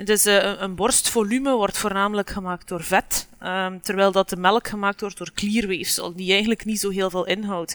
[0.04, 5.00] Dus uh, een borstvolume wordt voornamelijk gemaakt door vet, um, terwijl dat de melk gemaakt
[5.00, 7.74] wordt door klierweefsel, die eigenlijk niet zo heel veel inhoudt.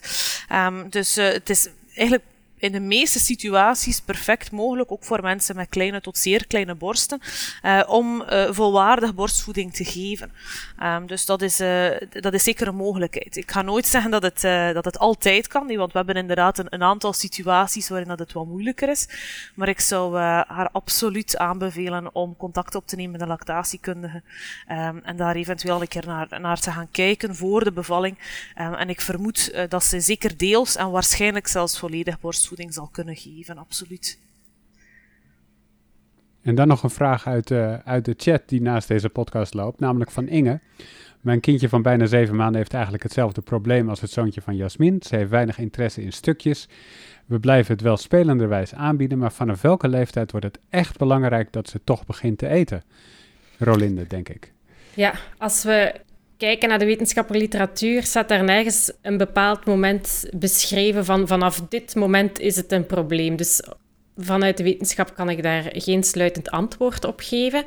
[0.90, 2.24] dus het is eigenlijk
[2.62, 7.19] in de meeste situaties perfect mogelijk, ook voor mensen met kleine tot zeer kleine borsten,
[7.63, 10.32] uh, om uh, volwaardig borstvoeding te geven.
[10.84, 13.36] Um, dus dat is, uh, dat is zeker een mogelijkheid.
[13.36, 14.41] Ik ga nooit zeggen dat het,
[14.74, 18.45] dat het altijd kan, want we hebben inderdaad een, aantal situaties waarin dat het wat
[18.45, 19.08] moeilijker is.
[19.56, 24.21] Maar ik zou haar absoluut aanbevelen om contact op te nemen met een lactatiekundige
[24.69, 28.17] um, en daar eventueel een keer naar, naar te gaan kijken voor de bevalling.
[28.60, 32.88] Um, en ik vermoed dat ze zeker deels en waarschijnlijk zelfs volledig borstvoeding voeding zal
[32.92, 34.20] kunnen geven, absoluut.
[36.42, 39.80] En dan nog een vraag uit, uh, uit de chat die naast deze podcast loopt,
[39.80, 40.60] namelijk van Inge.
[41.22, 45.02] Mijn kindje van bijna zeven maanden heeft eigenlijk hetzelfde probleem als het zoontje van Jasmin.
[45.02, 46.68] Ze heeft weinig interesse in stukjes.
[47.26, 51.70] We blijven het wel spelenderwijs aanbieden, maar vanaf welke leeftijd wordt het echt belangrijk dat
[51.70, 52.84] ze toch begint te eten?
[53.58, 54.54] Rolinde, denk ik.
[54.94, 56.02] Ja, als we
[56.42, 61.96] kijken naar de wetenschappelijke literatuur, staat daar nergens een bepaald moment beschreven van vanaf dit
[61.96, 63.36] moment is het een probleem.
[63.36, 63.62] Dus
[64.18, 67.64] vanuit de wetenschap kan ik daar geen sluitend antwoord op geven.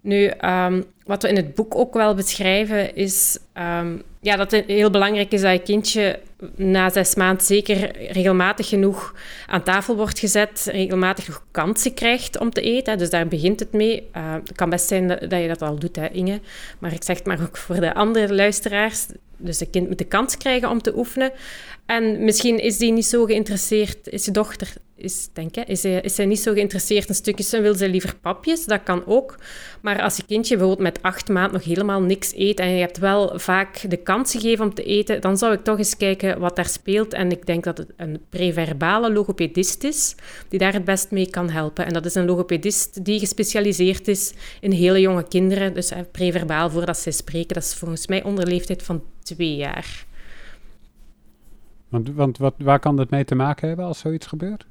[0.00, 4.66] Nu, ehm, wat we in het boek ook wel beschrijven, is ehm, ja, dat het
[4.66, 6.20] heel belangrijk is dat je kindje
[6.56, 9.14] na zes maanden zeker regelmatig genoeg
[9.46, 12.98] aan tafel wordt gezet, regelmatig genoeg kansen krijgt om te eten.
[12.98, 14.08] Dus daar begint het mee.
[14.16, 16.40] Uh, het kan best zijn dat, je dat al doet, hè, Inge.
[16.78, 19.06] Maar ik zeg het maar ook voor de andere luisteraars.
[19.36, 21.32] Dus een kind moet de kans krijgen om te oefenen.
[21.88, 26.14] En misschien is die niet zo geïnteresseerd, is je dochter, is, denk ik, is, is
[26.14, 29.38] zij niet zo geïnteresseerd in stukjes en wil ze liever papjes, dat kan ook.
[29.80, 32.98] Maar als je kindje bijvoorbeeld met acht maanden nog helemaal niks eet en je hebt
[32.98, 36.56] wel vaak de kans gegeven om te eten, dan zou ik toch eens kijken wat
[36.56, 37.12] daar speelt.
[37.12, 40.14] En ik denk dat het een preverbale logopedist is
[40.48, 41.86] die daar het best mee kan helpen.
[41.86, 46.98] En dat is een logopedist die gespecialiseerd is in hele jonge kinderen, dus preverbaal voordat
[46.98, 47.54] zij spreken.
[47.54, 50.06] Dat is volgens mij onder leeftijd van twee jaar.
[51.88, 54.66] Want, want wat, waar kan dat mee te maken hebben als zoiets gebeurt?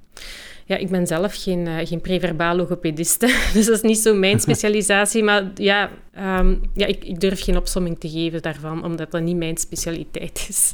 [0.66, 4.40] Ja, ik ben zelf geen, uh, geen preverbaal logopediste, dus dat is niet zo mijn
[4.48, 5.24] specialisatie.
[5.24, 9.38] maar ja, ehm, ja ik, ik, durf geen opsomming te geven daarvan, omdat dat niet
[9.38, 10.72] mijn specialiteit is.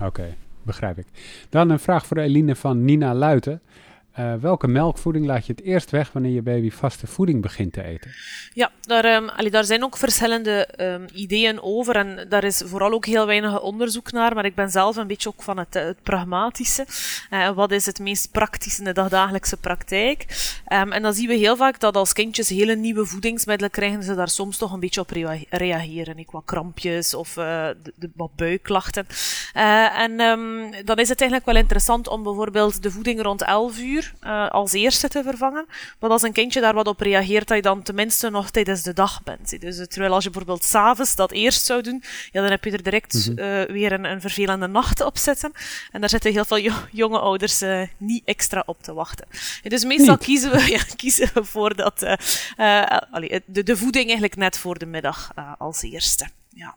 [0.00, 1.06] Oké, begrijp ik.
[1.48, 3.60] Dan een vraag voor Eline van Nina Luiten.
[4.18, 7.82] Uh, welke melkvoeding laat je het eerst weg wanneer je baby vaste voeding begint te
[7.82, 8.10] eten?
[8.54, 13.06] Ja, daar, allee, daar zijn ook verschillende um, ideeën over en daar is vooral ook
[13.06, 16.86] heel weinig onderzoek naar, maar ik ben zelf een beetje ook van het, het pragmatische.
[17.30, 20.26] Uh, wat is het meest praktisch in de dagdagelijkse praktijk?
[20.72, 24.14] Um, en dan zien we heel vaak dat als kindjes hele nieuwe voedingsmiddelen krijgen, ze
[24.14, 26.18] daar soms toch een beetje op rea reageren.
[26.18, 27.44] Ik wat krampjes of uh,
[27.82, 29.06] de, de, wat buikklachten.
[29.96, 30.16] en
[30.84, 34.72] dan is het eigenlijk wel interessant om bijvoorbeeld de voeding rond 11 uur uh, als
[34.72, 35.66] eerste te vervangen.
[35.98, 38.92] Maar als een kindje daar wat op reageert, dat je dan tenminste nog tijdens de
[38.92, 39.60] dag bent.
[39.60, 42.82] Dus terwijl als je bijvoorbeeld s'avonds dat eerst zou doen, ja, dan heb je er
[42.82, 43.44] direct mm -hmm.
[43.44, 45.52] uh, weer een, een, vervelende nacht op zitten.
[45.92, 49.26] En daar zitten heel veel jo jonge ouders uh, niet extra op te wachten.
[49.62, 54.78] dus meestal kiezen we, ja, kiezen we voor dat, de, de voeding eigenlijk net voor
[54.78, 56.26] de middag als eerste.
[56.48, 56.74] Ja.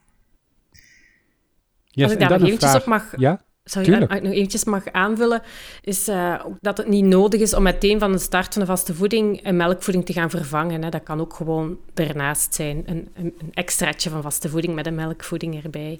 [1.95, 2.81] Yes, als ik daar nog eventjes vraag...
[2.81, 3.13] op mag...
[3.17, 3.41] Ja?
[3.65, 5.41] Zou je nog eventjes mag aanvullen,
[5.81, 8.93] is uh, dat het niet nodig is om meteen van de start van de vaste
[8.93, 10.83] voeding een melkvoeding te gaan vervangen.
[10.83, 10.89] Hè.
[10.89, 12.83] Dat kan ook gewoon ernaast zijn.
[12.85, 15.99] Een, een, een extraatje van vaste voeding met een melkvoeding erbij.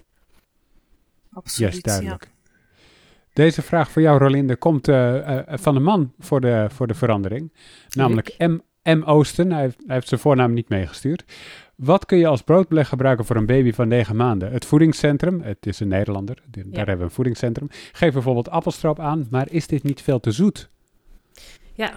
[1.34, 2.30] Absoluut, yes, duidelijk.
[3.34, 6.94] Deze vraag voor jou, Rolinde, komt uh, uh, van een man voor de, voor de
[6.94, 7.54] verandering.
[7.90, 8.60] Namelijk M.
[8.84, 9.02] M.
[9.06, 9.52] Oosten.
[9.52, 11.24] Hij heeft, hij heeft zijn voornaam niet meegestuurd.
[11.76, 14.52] Wat kun je als broodbeleg gebruiken voor een baby van 9 maanden?
[14.52, 17.68] Het voedingscentrum, het is een Nederlander, daar hebben we een voedingscentrum.
[17.92, 20.70] Geef bijvoorbeeld appelstroop aan, maar is dit niet veel te zoet?
[21.74, 21.94] Ja,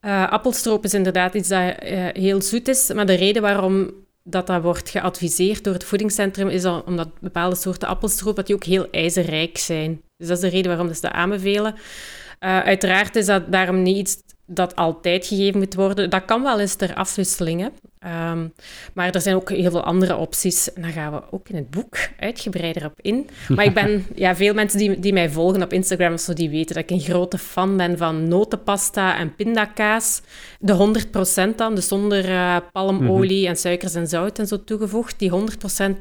[0.00, 3.90] uh, appelstroop is inderdaad iets dat uh, heel zoet is, maar de reden waarom
[4.22, 8.54] dat, dat wordt geadviseerd door het voedingscentrum is al omdat bepaalde soorten appelstroop dat die
[8.54, 10.02] ook heel ijzerrijk zijn.
[10.16, 11.74] Dus dat is de reden waarom ze dat aanbevelen.
[11.74, 16.10] Uh, uiteraard is dat daarom niet iets dat altijd gegeven moet worden.
[16.10, 17.60] Dat kan wel eens ter afwisseling.
[17.60, 17.68] Hè.
[18.06, 18.52] Um,
[18.92, 20.72] maar er zijn ook heel veel andere opties.
[20.72, 23.28] En daar gaan we ook in het boek uitgebreider op in.
[23.48, 26.74] Maar ik ben, ja, veel mensen die, die mij volgen op Instagram, zo, die weten
[26.74, 30.20] dat ik een grote fan ben van notenpasta en pindakaas.
[30.58, 31.02] De
[31.52, 33.54] 100% dan, dus zonder uh, palmolie mm -hmm.
[33.54, 35.18] en suikers en zout en zo toegevoegd.
[35.18, 35.92] Die 100%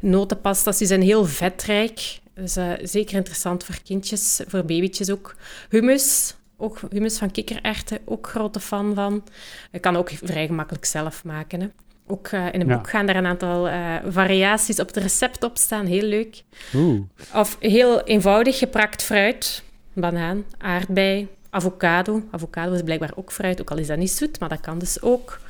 [0.00, 2.18] notenpasta's die zijn heel vetrijk.
[2.34, 5.34] Dus uh, zeker interessant voor kindjes, voor babytjes ook.
[5.68, 9.24] Hummus, ook hummus van kikkererwten, ook grote fan van.
[9.72, 11.60] Je kan ook vrij gemakkelijk zelf maken.
[11.60, 11.68] Hè.
[12.06, 12.76] Ook uh, in een ja.
[12.76, 15.86] boek gaan er een aantal uh, variaties op het recept op staan.
[15.86, 16.42] Heel leuk.
[16.74, 17.00] Oeh.
[17.34, 19.62] Of heel eenvoudig geprakt fruit.
[19.92, 22.22] Banaan, aardbei, avocado.
[22.30, 25.02] Avocado is blijkbaar ook fruit, ook al is dat niet zoet, maar dat kan dus
[25.02, 25.40] ook.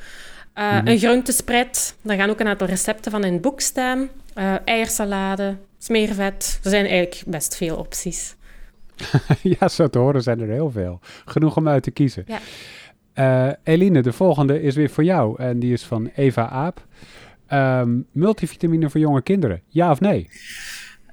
[0.55, 0.87] Uh, mm -hmm.
[0.87, 1.95] Een groentespread.
[2.01, 4.09] Daar gaan ook een aantal recepten van in het boek staan.
[4.65, 6.59] eiersalade, smeervet.
[6.63, 8.35] Er zijn eigenlijk best veel opties.
[9.59, 10.99] ja, zo te horen zijn er heel veel.
[11.25, 12.23] Genoeg om uit te kiezen.
[12.27, 12.39] Ja.
[13.15, 15.41] Uh, Eline, de volgende is weer voor jou.
[15.41, 16.87] En die is van Eva Aap.
[17.53, 20.29] Um, multivitamine voor jonge kinderen, ja of nee?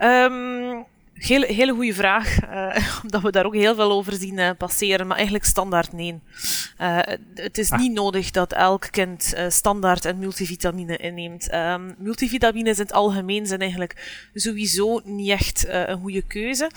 [0.03, 0.85] Um,
[1.18, 5.07] Hele, hele goede vraag, uh, omdat we daar ook heel veel over zien uh, passeren,
[5.07, 6.20] maar eigenlijk standaard nee.
[6.81, 6.98] Uh,
[7.35, 7.79] het is ah.
[7.79, 11.55] niet nodig dat elk kind standaard een multivitamine inneemt.
[11.55, 16.70] Um, multivitamines in het algemeen zijn eigenlijk sowieso niet echt een goede keuze,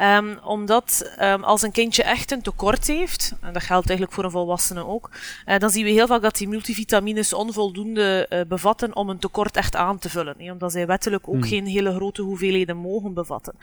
[0.00, 4.24] um, omdat um, als een kindje echt een tekort heeft, en dat geldt eigenlijk voor
[4.24, 5.10] een volwassene ook,
[5.58, 9.98] dan zien we heel vaak dat die multivitamines onvoldoende bevatten om een tekort echt aan
[9.98, 11.44] te vullen, omdat zij wettelijk ook hmm.
[11.44, 13.54] geen hele grote hoeveelheden mogen bevatten.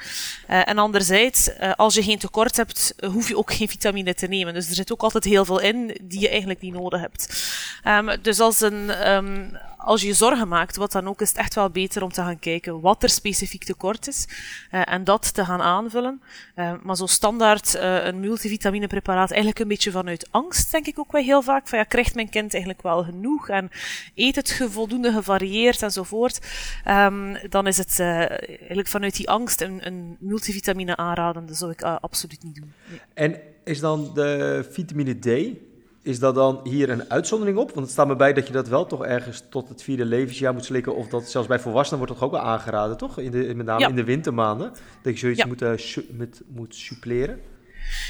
[0.49, 4.27] Uh, en anderzijds, uh, als je geen tekort hebt, hoef je ook geen vitamine te
[4.27, 4.53] nemen.
[4.53, 7.43] Dus er zit ook altijd heel veel in die je eigenlijk niet nodig hebt.
[7.85, 11.37] Um, dus als een, um, als je je zorgen maakt, wat dan ook, is het
[11.37, 14.27] echt wel beter om te gaan kijken wat er specifiek tekort is
[14.71, 16.21] uh, en dat te gaan aanvullen.
[16.55, 21.11] Uh, maar zo standaard uh, een multivitaminepreparaat, eigenlijk een beetje vanuit angst, denk ik ook
[21.11, 21.67] wel heel vaak.
[21.67, 23.69] Van ja, krijgt mijn kind eigenlijk wel genoeg en
[24.15, 26.39] eet het voldoende gevarieerd enzovoort.
[26.87, 31.45] Um, dan is het eigenlijk vanuit die angst een, een multivitamine aanraden.
[31.45, 32.73] Dat zou ik absoluut niet doen.
[33.13, 35.57] En is dan de vitamine D
[36.07, 37.67] is dat dan hier een uitzondering op?
[37.67, 40.53] Want het staat me bij dat je dat wel toch ergens tot het vierde levensjaar
[40.53, 40.95] moet slikken.
[40.95, 43.19] Of dat zelfs bij volwassenen wordt toch ook wel aangeraden, toch?
[43.19, 44.71] In de, met name in de wintermaanden.
[45.01, 45.71] Dat je zoiets moet, uh,
[46.11, 47.39] met, moet suppleren.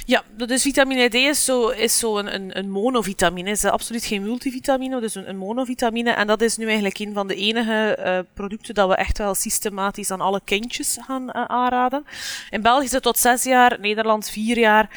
[0.05, 3.49] Ja, dus vitamine D is zo, is zo een, een, een monovitamine.
[3.49, 6.11] Het is absoluut geen multivitamine, dus een, een monovitamine.
[6.11, 9.35] En dat is nu eigenlijk een van de enige uh, producten dat we echt wel
[9.35, 12.05] systematisch aan alle kindjes gaan uh, aanraden.
[12.49, 14.89] In België is het tot zes jaar, Nederland vier jaar.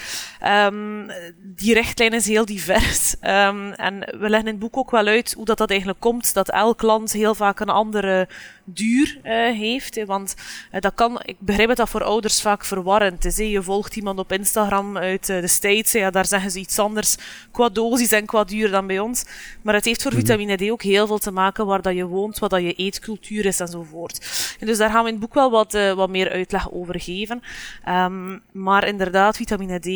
[0.67, 3.15] Um, die richtlijn is heel divers.
[3.23, 6.35] Um, en we leggen in het boek ook wel uit hoe dat, dat eigenlijk komt,
[6.35, 8.29] dat elk land heel vaak een andere
[8.75, 10.05] duur uh, heeft.
[10.05, 10.35] Want
[10.81, 13.37] dat kan, ik begrijp het dat voor ouders vaak verwarrend is.
[13.37, 15.93] Je volgt iemand op Instagram uit eh, de States.
[15.93, 17.17] Ja, daar zeggen ze iets anders
[17.51, 19.25] qua dosis en qua duur dan bij ons.
[19.63, 20.21] Maar het heeft voor mhm.
[20.21, 23.47] vitamine D ook heel veel te maken waar dat je woont, wat dat je eetcultuur
[23.47, 24.57] is enzovoort.
[24.61, 27.43] En dus daar gaan we in het boek wel wat, wat meer uitleg over geven.
[27.89, 29.87] Um, maar inderdaad, vitamine D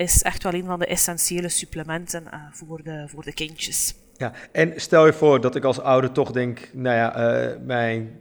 [0.00, 3.94] is echt wel een van de essentiële supplementen voor, de, voor de kindjes.
[4.18, 8.20] Ja, en stel je voor dat ik als ouder toch denk, nou ja, mijn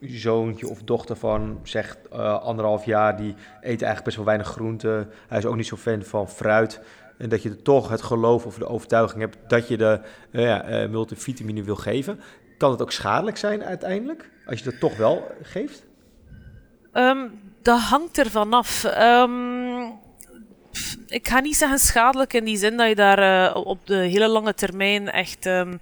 [0.00, 5.06] zoontje of dochter van, zeg, uh, anderhalf jaar, die eet eigenlijk best wel weinig groente.
[5.28, 6.80] Hij is ook niet zo fan van fruit.
[7.18, 10.00] En dat je er toch het geloof of de overtuiging hebt dat je de
[10.32, 12.20] uh, multivitamine wil geven.
[12.58, 15.84] Kan het ook schadelijk zijn uiteindelijk, als je dat toch wel geeft?
[16.92, 18.84] Um, dat hangt er vanaf.
[18.84, 20.04] Um,
[21.06, 24.54] ik ga niet zeggen schadelijk in die zin dat je daar op de hele lange
[24.54, 25.46] termijn echt...
[25.46, 25.80] Um,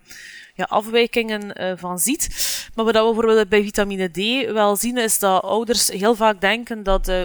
[0.57, 2.29] ja, afwijkingen uh, van ziet.
[2.75, 6.83] Maar wat we bijvoorbeeld bij vitamine D wel zien, is dat ouders heel vaak denken
[6.83, 7.25] dat uh,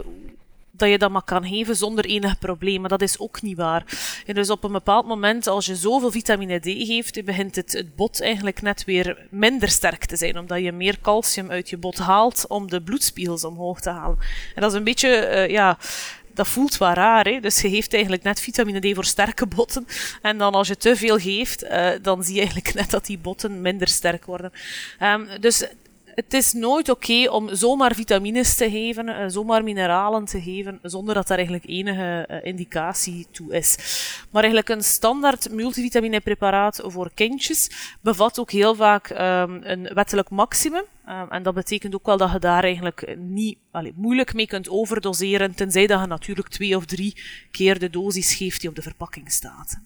[0.71, 2.79] dat je dat maar kan geven zonder enig probleem.
[2.79, 3.85] Maar dat is ook niet waar.
[4.25, 7.95] En dus op een bepaald moment, als je zoveel vitamine D geeft, begint het, het
[7.95, 10.37] bot eigenlijk net weer minder sterk te zijn.
[10.37, 14.17] Omdat je meer calcium uit je bot haalt om de bloedspiegels omhoog te halen.
[14.55, 15.77] En dat is een beetje, ja,
[16.39, 17.25] dat voelt wel raar.
[17.25, 17.39] Hè?
[17.39, 19.87] Dus je geeft eigenlijk net vitamine D voor sterke botten.
[20.21, 23.17] En dan als je te veel geeft, uh, dan zie je eigenlijk net dat die
[23.17, 24.51] botten minder sterk worden.
[25.01, 25.63] Um, dus
[26.15, 31.13] het is nooit oké om zomaar vitamines te geven, uh, zomaar mineralen te geven, zonder
[31.13, 33.77] dat daar eigenlijk enige uh, indicatie toe is.
[34.31, 40.83] Maar eigenlijk een standaard multivitaminepreparaat voor kindjes bevat ook heel vaak um, een wettelijk maximum.
[41.09, 44.69] Um, en dat betekent ook wel dat je daar eigenlijk niet allee, moeilijk mee kunt
[44.69, 48.81] overdoseren, tenzij dat je natuurlijk twee of drie keer de dosis geeft die op de
[48.81, 49.79] verpakking staat.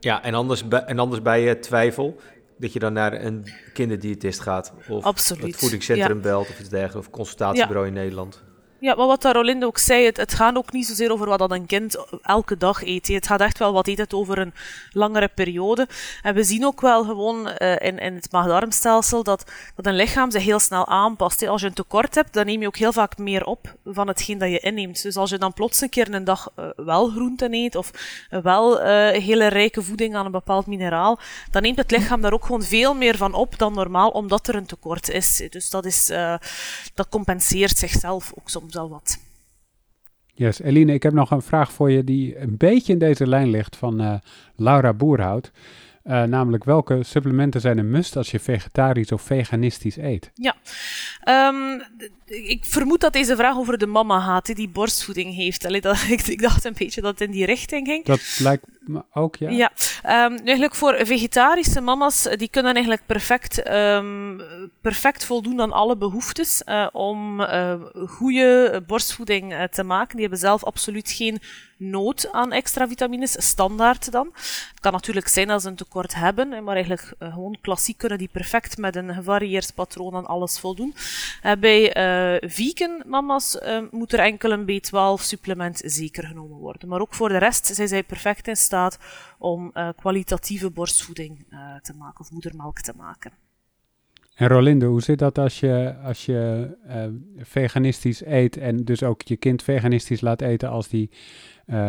[0.00, 2.20] Ja, en anders, en anders bij je twijfel,
[2.58, 4.72] dat je dan naar een kinderdiëtist gaat.
[4.88, 5.46] Of Absoluut.
[5.46, 6.22] het voedingscentrum ja.
[6.22, 7.08] belt of iets dergelijks.
[7.08, 7.92] Of consultatiebureau ja.
[7.92, 8.44] in Nederland.
[8.78, 11.66] Ja, maar wat Rolinde ook zei, het, gaat ook niet zozeer over wat dat een
[11.66, 13.08] kind elke dag eet.
[13.08, 14.54] Het gaat echt wel wat eet het over een
[14.90, 15.88] langere periode.
[16.22, 20.30] En we zien ook wel gewoon uh, in, in het maag-darmstelsel dat, dat een lichaam
[20.30, 21.46] zich heel snel aanpast.
[21.46, 24.38] Als je een tekort hebt, dan neem je ook heel vaak meer op van hetgeen
[24.38, 25.02] dat je inneemt.
[25.02, 27.90] Dus als je dan plots een keer een dag uh, wel groenten eet of
[28.30, 31.18] uh, wel hele rijke voeding aan een bepaald mineraal,
[31.50, 34.54] dan neemt het lichaam daar ook gewoon veel meer van op dan normaal, omdat er
[34.54, 35.42] een tekort is.
[35.50, 36.06] Dus dat, is,
[36.94, 39.18] dat compenseert zichzelf ook soms al wat.
[40.34, 43.50] Yes, Eline, ik heb nog een vraag voor je die een beetje in deze lijn
[43.50, 44.14] ligt van uh,
[44.56, 45.50] Laura Boerhout.
[46.04, 50.30] Uh, namelijk, welke supplementen zijn een must als je vegetarisch of veganistisch eet?
[50.34, 50.56] Ja,
[51.48, 51.82] um,
[52.24, 55.64] ik vermoed dat deze vraag over de mama gaat, die borstvoeding heeft.
[55.64, 58.04] Allee, dat, ik, ik, dacht een beetje dat het in die richting ging.
[58.04, 58.64] Dat lijkt
[59.12, 59.50] ook, ja.
[59.50, 59.70] Ja,
[60.26, 64.40] um, eigenlijk voor vegetarische mama's, die kunnen eigenlijk perfect, um,
[64.80, 67.74] perfect voldoen aan alle behoeftes uh, om uh,
[68.06, 70.12] goede borstvoeding te maken.
[70.12, 71.40] Die hebben zelf absoluut geen
[71.78, 74.30] nood aan extra vitamines, standaard dan.
[74.34, 78.28] Het kan natuurlijk zijn dat ze een tekort hebben, maar eigenlijk gewoon klassiek kunnen die
[78.32, 80.94] perfect met een gevarieerd patroon aan alles voldoen.
[81.58, 81.90] bij
[82.40, 83.58] vegan mama's
[83.90, 86.88] moet er enkel een B12 supplement zeker genomen worden.
[86.88, 88.75] Maar ook voor de rest zijn zij perfect in staat
[89.38, 91.46] om uh, kwalitatieve borstvoeding
[91.82, 93.32] te maken of moedermelk te maken.
[94.34, 96.68] En Rolinde, hoe zit dat als je, als je
[97.36, 101.10] veganistisch eet en dus ook je kind veganistisch laat eten als die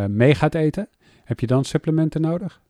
[0.08, 0.90] mee gaat eten?
[1.24, 2.62] Heb je dan supplementen nodig?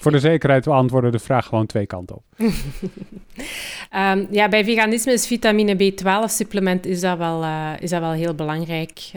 [0.00, 2.24] Voor de zekerheid beantwoorden de vraag gewoon twee kanten op.
[2.38, 8.12] um, ja, bij veganisme is vitamine B12 supplement is dat wel, uh, is dat wel
[8.12, 9.10] heel belangrijk.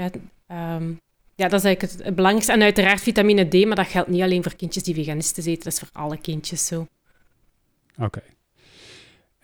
[0.48, 0.98] Um,
[1.36, 2.54] ja, dat is eigenlijk het, belangrijkste.
[2.54, 5.74] En uiteraard vitamine D, maar dat geldt niet alleen voor kindjes die veganisten eten, dat
[5.74, 6.88] is voor alle kindjes zo.
[7.98, 8.22] Oké.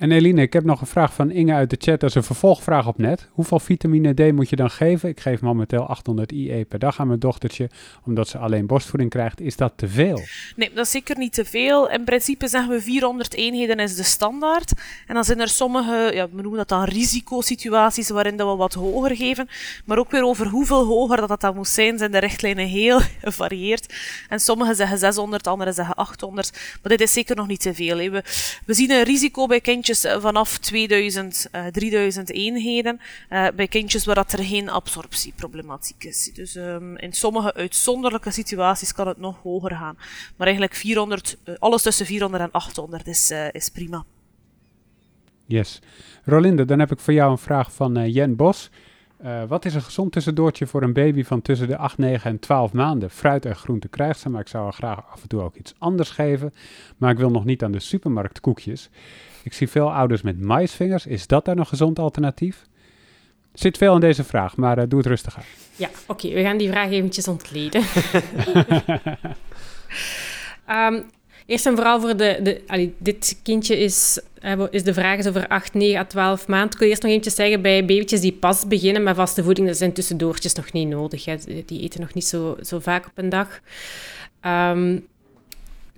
[0.01, 1.99] En Eline, ik heb nog een vraag van Inge uit de chat.
[1.99, 3.27] Dat is een vervolgvraag op net.
[3.31, 5.09] Hoeveel vitamine D moet je dan geven?
[5.09, 7.69] Ik geef momenteel 800 IE per dag aan mijn dochtertje,
[8.05, 9.41] omdat ze alleen borstvoeding krijgt.
[9.41, 10.21] Is dat te veel?
[10.55, 11.89] Nee, dat is zeker niet te veel.
[11.89, 14.73] In principe zeggen we 400 eenheden is de standaard.
[15.07, 18.73] En dan zijn er sommige, ja, we noemen dat dan risicosituaties, waarin dat we wat
[18.73, 19.47] hoger geven.
[19.85, 22.99] Maar ook weer over hoeveel hoger dat, dat dan moet zijn, zijn de richtlijnen heel
[23.21, 23.93] gevarieerd.
[24.29, 26.51] En sommigen zeggen 600, anderen zeggen 800.
[26.51, 27.97] Maar dit is zeker nog niet te veel.
[27.97, 28.23] We,
[28.65, 32.99] we zien een risico bij kindjes eh, vanaf 2000, uh, 3000 eenheden.
[33.29, 36.31] Uh, bij kindjes waar dat er geen absorptieproblematiek is.
[36.33, 39.97] Dus um, in sommige uitzonderlijke situaties kan het nog hoger gaan.
[40.35, 44.03] Maar eigenlijk 400, uh, alles tussen 400 en 800 is, is prima.
[45.45, 45.81] Yes.
[46.23, 48.69] Rolinde, dan heb ik voor jou een vraag van Jen Bos.
[49.47, 52.73] Wat is een gezond tussendoortje voor een baby van tussen de 8, 9 en 12
[52.73, 53.09] maanden?
[53.09, 55.73] Fruit en groente krijgt ze, maar ik zou haar graag af en toe ook iets
[55.77, 56.53] anders geven.
[56.97, 58.89] Maar ik wil nog niet aan de supermarkt koekjes.
[59.43, 61.05] Ik zie veel ouders met maisvingers.
[61.05, 62.65] Is dat dan een gezond alternatief?
[63.53, 65.43] Zit veel in deze vraag, maar uh, doe het rustig aan.
[65.75, 66.25] Ja, oké.
[66.25, 67.83] Okay, we gaan die vraag eventjes ontleden.
[70.69, 71.03] um,
[71.45, 72.39] eerst en vooral voor de...
[72.43, 74.19] de allee, dit kindje is,
[74.69, 76.71] is de vraag is over 8, 9 à 12 maanden.
[76.71, 79.77] Ik wil eerst nog eentje zeggen, bij babytjes die pas beginnen met vaste voeding, dat
[79.77, 81.25] zijn tussendoortjes nog niet nodig.
[81.25, 81.35] Hè.
[81.65, 83.59] Die eten nog niet zo, zo vaak op een dag.
[84.45, 85.07] Um,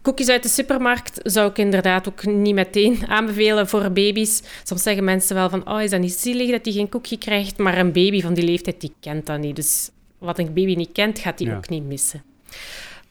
[0.04, 4.42] Koekjes uit de supermarkt zou ik inderdaad ook niet meteen aanbevelen voor baby's.
[4.64, 7.58] Soms zeggen mensen wel van, oh, is dat niet zielig dat hij geen koekje krijgt?
[7.58, 9.56] Maar een baby van die leeftijd, die kent dat niet.
[9.56, 11.56] Dus wat een baby niet kent, gaat hij ja.
[11.56, 12.24] ook niet missen.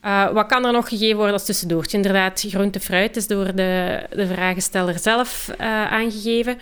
[0.04, 1.96] Uh, wat kan er nog gegeven worden als tussendoortje?
[1.96, 6.58] Inderdaad, groente fruit is door de, de vragensteller zelf uh, aangegeven.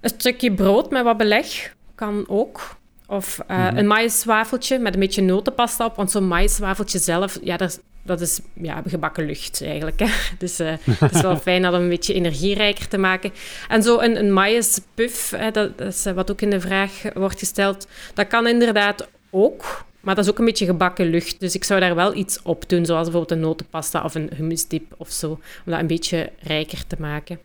[0.00, 2.76] Een stukje brood met wat beleg kan ook.
[3.06, 3.76] Of uh, mm -hmm.
[3.76, 5.96] een maïswafeltje met een beetje notenpasta op.
[5.96, 7.72] Want zo'n maïswafeltje zelf, ja, daar
[8.02, 9.98] dat is ja, gebakken lucht eigenlijk.
[9.98, 10.06] Hè.
[10.38, 13.32] Dus uh, het is wel fijn dat om een beetje energierijker te maken.
[13.68, 17.38] En zo een, een maïspuff, hè, dat, dat, is wat ook in de vraag wordt
[17.38, 19.84] gesteld, dat kan inderdaad ook.
[20.00, 21.40] Maar dat is ook een beetje gebakken lucht.
[21.40, 24.94] Dus ik zou daar wel iets op doen, zoals bijvoorbeeld een notenpasta of een hummusdip
[24.96, 25.30] of zo.
[25.30, 27.40] Om dat een beetje rijker te maken.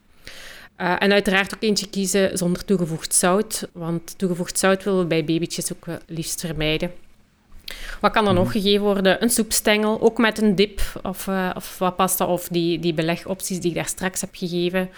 [0.82, 3.68] Uh, en uiteraard ook eentje kiezen zonder toegevoegd zout.
[3.72, 6.91] Want toegevoegd zout willen we bij babytjes ook liefst vermijden.
[7.99, 8.53] Wat kan er nog mhm.
[8.53, 9.24] gegeven worden?
[9.24, 13.59] Een soepstengel, ook met een dip of, uh, of wat pasta of die, die belegopties
[13.59, 14.89] die ik daar straks heb gegeven.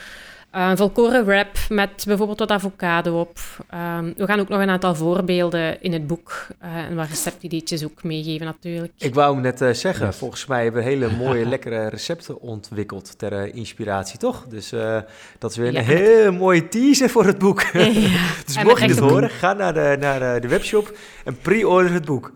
[0.56, 3.38] Uh, een volkoren wrap met bijvoorbeeld wat avocado op.
[3.74, 7.84] Uh, we gaan ook nog een aantal voorbeelden in het boek uh, en wat receptideetjes
[7.84, 8.93] ook meegeven natuurlijk.
[8.97, 13.18] Ik wou hem net uh, zeggen, volgens mij hebben we hele mooie, lekkere recepten ontwikkeld
[13.18, 14.45] ter inspiratie, toch?
[14.47, 14.70] Dus
[15.39, 15.82] dat is weer een ja.
[15.82, 17.62] heel mooie teaser voor het boek.
[17.62, 17.91] Ja.
[18.45, 22.06] dus en mocht je dit horen, ga naar de, naar de webshop en pre-order het
[22.06, 22.32] boek.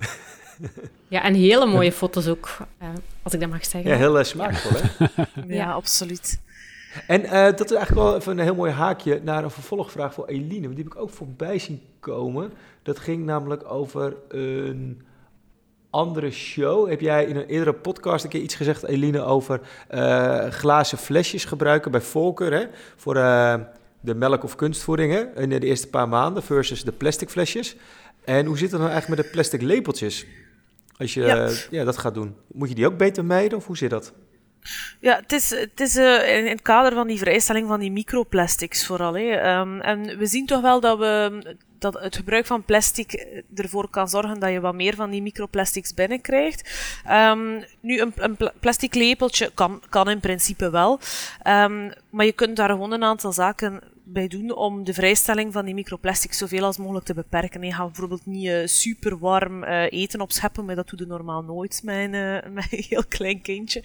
[1.07, 2.57] ja, en hele mooie foto's ook,
[3.23, 3.91] als ik dat mag zeggen.
[3.91, 5.23] Ja, heel smaakvol, hè?
[5.47, 6.39] ja, absoluut.
[7.07, 10.25] En uh, dat is eigenlijk wel even een heel mooi haakje naar een vervolgvraag voor
[10.25, 10.61] Eline.
[10.61, 12.53] Want die heb ik ook voorbij zien komen.
[12.83, 15.01] Dat ging namelijk over een
[15.89, 16.89] andere show.
[16.89, 21.45] Heb jij in een eerdere podcast een keer iets gezegd, Eline, over uh, glazen flesjes
[21.45, 22.65] gebruiken bij Volker hè?
[22.95, 23.55] voor uh,
[23.99, 25.41] de melk- of kunstvoeding hè?
[25.41, 27.75] in de eerste paar maanden versus de plastic flesjes.
[28.23, 30.25] En hoe zit het nou eigenlijk met de plastic lepeltjes?
[30.97, 31.49] Als je ja.
[31.69, 34.13] ja dat gaat doen, moet je die ook beter mijden of hoe zit dat?
[34.99, 38.85] Ja, het is, het is uh, in het kader van die vrijstelling van die microplastics
[38.85, 39.13] vooral.
[39.13, 39.59] Hè.
[39.59, 44.09] Um, en we zien toch wel dat, we, dat het gebruik van plastic ervoor kan
[44.09, 46.69] zorgen dat je wat meer van die microplastics binnenkrijgt.
[47.09, 50.99] Um, nu, een, een plastic lepeltje kan, kan in principe wel.
[51.47, 55.65] Um, maar je kunt daar gewoon een aantal zaken bij doen om de vrijstelling van
[55.65, 57.63] die microplastics zoveel als mogelijk te beperken.
[57.63, 61.41] Je gaat bijvoorbeeld niet uh, super warm uh, eten opscheppen, maar dat doe je normaal
[61.41, 63.83] nooit met een heel klein kindje.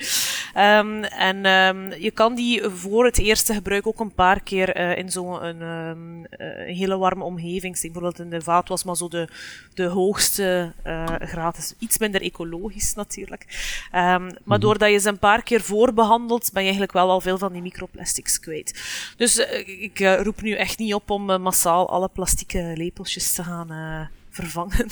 [0.56, 5.10] Um, en um, je kan die voor het eerste gebruik ook een paar keer in
[5.10, 6.26] zo'n een, um,
[6.66, 7.92] hele warme omgeving steken.
[7.92, 9.28] Bijvoorbeeld in de vaat was maar zo de,
[9.74, 10.72] de hoogste
[11.20, 11.74] graad.
[11.78, 13.44] iets minder ecologisch natuurlijk.
[13.90, 17.38] maar mm doordat je ze een paar keer voorbehandelt, ben je eigenlijk wel al veel
[17.38, 18.82] van die microplastics kwijt.
[19.16, 23.44] Dus ik uh, roep nu echt niet op om uh, massaal alle plastieke lepeltjes te
[23.44, 24.00] gaan uh,
[24.30, 24.86] vervangen.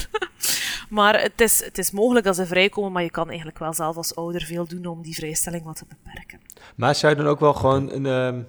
[0.88, 3.96] maar het is, het is mogelijk dat ze vrijkomen, maar je kan eigenlijk wel zelf
[3.96, 6.40] als ouder veel doen om die vrijstelling wat te beperken.
[6.74, 8.46] Maar zou je dan ook wel gewoon een, um,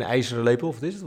[0.00, 1.04] een ijzeren lepel, of wat is het?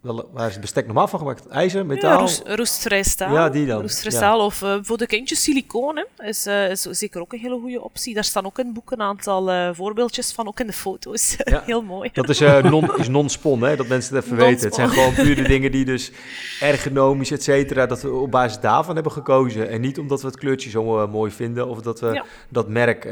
[0.00, 1.46] Wat, waar is het bestek normaal van gemaakt?
[1.46, 2.12] IJzer, metaal?
[2.12, 3.32] Ja, roest, roestvrij staal.
[3.32, 3.80] Ja, die dan.
[3.80, 4.44] Roestvrij staal.
[4.44, 7.82] Of uh, voor de kindjes silicoon, hè, is, uh, is zeker ook een hele goede
[7.82, 8.14] optie.
[8.14, 11.36] Daar staan ook in het boek een aantal uh, voorbeeldjes van, ook in de foto's.
[11.46, 11.62] Ja.
[11.66, 12.10] Heel mooi.
[12.12, 14.64] Dat is, non, is non-spon, hè, dat mensen het even weten.
[14.64, 16.12] Het zijn gewoon puur de dingen die dus
[16.60, 19.68] ergonomisch, et cetera, dat we op basis daarvan hebben gekozen.
[19.68, 23.08] En niet omdat we het kleurtje zo mooi vinden of dat we dat merk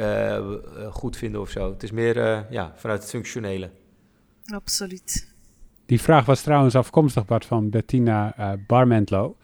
[0.90, 1.70] goed vinden of zo.
[1.70, 3.70] Het is meer ja, vanuit het functionele.
[4.46, 5.32] Absoluut.
[5.86, 9.36] Die vraag was trouwens afkomstig, Bart, van Bettina uh, Barmentlo.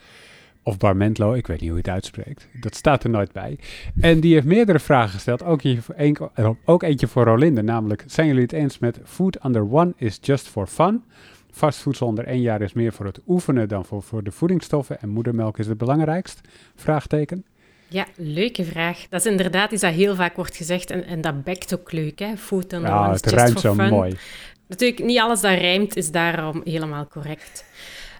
[0.62, 2.48] Of Barmentlo, ik weet niet hoe je het uitspreekt.
[2.60, 3.58] Dat staat er nooit bij.
[4.00, 6.18] En die heeft meerdere vragen gesteld, ook, een,
[6.64, 7.62] ook eentje voor Rolinde.
[7.62, 11.04] Namelijk, zijn jullie het eens met food under one is just for fun?
[11.50, 15.00] Vast voedsel onder één jaar is meer voor het oefenen dan voor, voor de voedingsstoffen.
[15.00, 16.40] En moedermelk is het belangrijkst?
[16.74, 17.44] Vraagteken.
[17.88, 19.06] Ja, leuke vraag.
[19.08, 22.18] Dat is inderdaad iets dat heel vaak wordt gezegd en, en dat bekt ook leuk,
[22.18, 22.36] hè?
[22.36, 24.16] Food under ja, one is het ruimt zo mooi.
[24.70, 27.64] Natuurlijk, niet alles dat rijmt is daarom helemaal correct.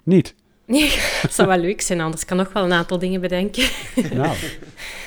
[0.03, 0.35] Niet?
[0.65, 0.91] Nee,
[1.21, 3.63] dat zou wel leuk zijn, anders kan nog wel een aantal dingen bedenken.
[4.13, 4.35] Nou.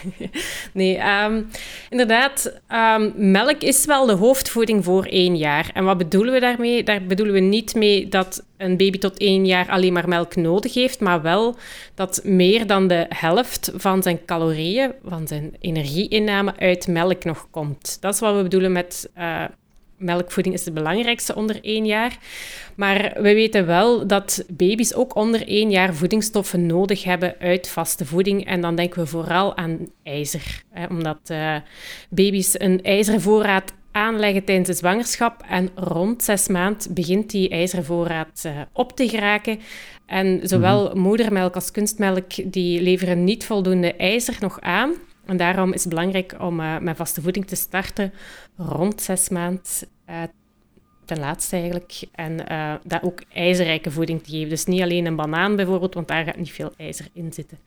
[0.72, 1.42] nee, ehm,
[1.90, 5.70] inderdaad, um, melk is wel de hoofdvoeding voor één jaar.
[5.74, 6.82] En wat bedoelen we daarmee?
[6.82, 10.74] Daar bedoelen we niet mee dat een baby tot één jaar alleen maar melk nodig
[10.74, 11.56] heeft, maar wel
[11.94, 17.96] dat meer dan de helft van zijn calorieën, van zijn energieinname uit melk nog komt.
[18.00, 19.44] Dat is wat we bedoelen met uh,
[19.96, 22.18] melkvoeding is het belangrijkste onder één jaar.
[22.74, 28.04] Maar we weten wel dat baby's ook onder één jaar voedingsstoffen nodig hebben uit vaste
[28.04, 28.46] voeding.
[28.46, 30.62] En dan denken we vooral aan ijzer.
[30.70, 31.56] Hè, omdat uh,
[32.08, 35.42] baby's een ijzervoorraad aanleggen tijdens de zwangerschap.
[35.48, 39.60] En rond zes maand begint die ijzervoorraad uh, op te geraken.
[40.06, 40.98] En zowel mhm.
[40.98, 44.94] moedermelk als kunstmelk die leveren niet voldoende ijzer nog aan.
[45.26, 48.12] En daarom is het belangrijk om uh, met vaste voeding te starten
[48.56, 49.86] rond zes maand.
[50.10, 50.22] Uh,
[51.04, 52.02] ten laatste eigenlijk.
[52.12, 54.48] En uh, dat ook ijzerrijke voeding te geven.
[54.48, 57.58] Dus niet alleen een banaan bijvoorbeeld, want daar gaat niet veel ijzer in zitten.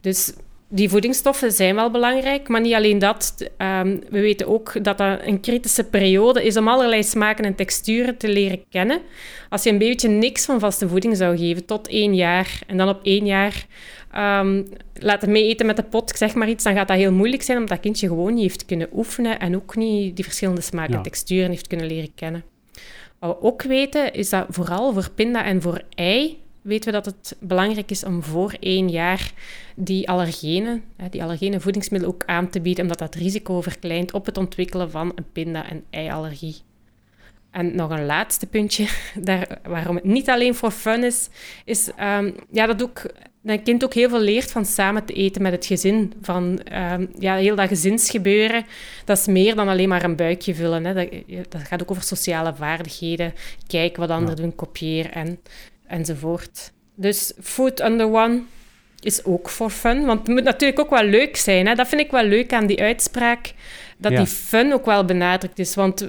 [0.00, 0.32] Dus
[0.72, 3.34] die voedingsstoffen zijn wel belangrijk, maar niet alleen dat.
[3.58, 8.16] Um, we weten ook dat dat een kritische periode is om allerlei smaken en texturen
[8.16, 9.00] te leren kennen.
[9.48, 12.88] Als je een beetje niks van vaste voeding zou geven tot één jaar en dan
[12.88, 13.66] op één jaar
[14.40, 17.42] um, laten mee eten met de pot, zeg maar iets, dan gaat dat heel moeilijk
[17.42, 20.94] zijn, omdat dat kindje gewoon niet heeft kunnen oefenen en ook niet die verschillende smaken
[20.94, 22.44] en texturen heeft kunnen leren kennen.
[23.18, 27.04] Wat we ook weten, is dat vooral voor pinda en voor ei weten we dat
[27.04, 29.32] het belangrijk is om voor één jaar
[29.76, 34.38] die allergenen, die allergene voedingsmiddelen ook aan te bieden, omdat dat risico verkleint op het
[34.38, 36.56] ontwikkelen van een pinda- en eiallergie.
[37.50, 38.86] En nog een laatste puntje,
[39.28, 41.28] daar, waarom het niet alleen voor fun is,
[41.64, 43.02] is um, ja, dat ook,
[43.44, 46.12] een kind ook heel veel leert van samen te eten met het gezin.
[46.22, 46.60] Van
[46.92, 48.64] um, ja, heel dat gezinsgebeuren,
[49.04, 50.84] dat is meer dan alleen maar een buikje vullen.
[50.84, 50.94] Hè.
[50.94, 51.08] Dat,
[51.48, 53.34] dat gaat ook over sociale vaardigheden,
[53.66, 55.38] kijken wat anderen doen, kopiëren en,
[55.90, 56.72] enzovoort.
[56.94, 58.42] Dus food under one
[59.00, 61.66] is ook voor fun, want het moet natuurlijk ook wel leuk zijn.
[61.66, 61.74] Hè.
[61.74, 63.54] Dat vind ik wel leuk aan die uitspraak,
[63.98, 65.74] dat die fun ook wel benadrukt is.
[65.74, 66.08] Want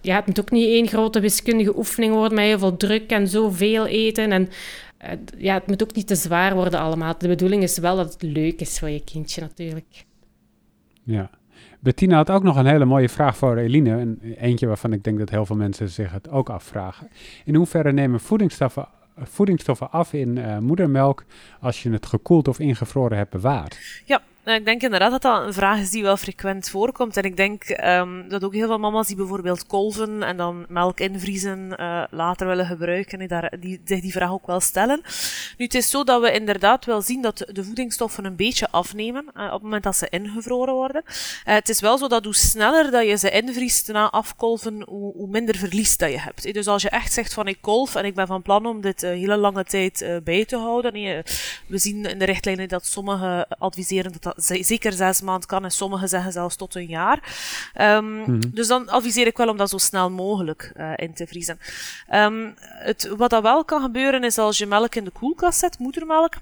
[0.00, 3.28] ja, het moet ook niet één grote wiskundige oefening worden met heel veel druk en
[3.28, 4.32] zoveel eten.
[4.32, 4.48] En
[5.04, 7.14] uh, ja, het moet ook niet te zwaar worden allemaal.
[7.18, 10.04] De bedoeling is wel dat het leuk is voor je kindje natuurlijk.
[11.02, 11.30] Ja.
[11.80, 13.98] Bettina had ook nog een hele mooie vraag voor Eline.
[13.98, 17.08] En eentje waarvan ik denk dat heel veel mensen zich het ook afvragen.
[17.44, 21.24] In hoeverre nemen voedingsstoffen, voedingsstoffen af in uh, moedermelk
[21.60, 23.78] als je het gekoeld of ingevroren hebt bewaard?
[24.04, 24.22] Ja,
[24.54, 27.16] ik denk inderdaad dat dat een vraag is die wel frequent voorkomt.
[27.16, 31.00] En ik denk um, dat ook heel veel mama's die bijvoorbeeld kolven en dan melk
[31.00, 35.00] invriezen uh, later willen gebruiken, die, daar, die zich die vraag ook wel stellen.
[35.56, 39.24] Nu, het is zo dat we inderdaad wel zien dat de voedingsstoffen een beetje afnemen
[39.36, 41.02] uh, op het moment dat ze ingevroren worden.
[41.06, 45.12] Uh, het is wel zo dat hoe sneller dat je ze invriest na afkolven, hoe,
[45.12, 46.54] hoe minder verlies dat je hebt.
[46.54, 49.00] Dus als je echt zegt van ik kolf en ik ben van plan om dit
[49.00, 50.92] hele lange tijd bij te houden.
[51.66, 55.70] we zien in de richtlijnen dat sommigen adviseren dat dat zeker zes maanden kan en
[55.70, 57.38] sommigen zeggen zelfs tot een jaar.
[57.80, 61.58] Um, Dus dan adviseer ik wel om dat zo snel mogelijk uh, in te vriezen.
[62.14, 65.78] Um, het, wat dat wel kan gebeuren is als je melk in de koelkast zet,
[65.78, 66.34] moedermelk,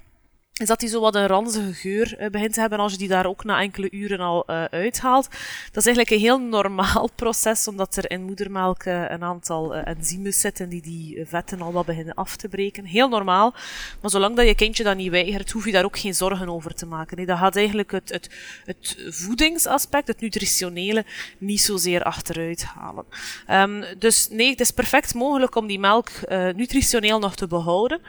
[0.61, 3.07] is dat die zo wat een ranzige geur uh, begint te hebben als je die
[3.07, 5.27] daar ook na enkele uren al uh, uithaalt.
[5.71, 10.33] Dat is eigenlijk een heel normaal proces, omdat er in moedermelk uh, een aantal enzymen
[10.33, 12.85] zitten die die vetten al wat beginnen af te breken.
[12.85, 13.53] Heel normaal.
[14.01, 16.73] Maar zolang dat je kindje dat niet weigert, hoef je daar ook geen zorgen over
[16.73, 17.17] te maken.
[17.17, 18.29] Nee, dat gaat eigenlijk het, het,
[18.65, 21.05] het voedingsaspect, het nutritionele,
[21.37, 23.05] niet zozeer achteruit halen.
[23.49, 26.09] Um, dus nee, het is perfect mogelijk om die melk
[26.55, 27.99] nutritioneel nog te behouden.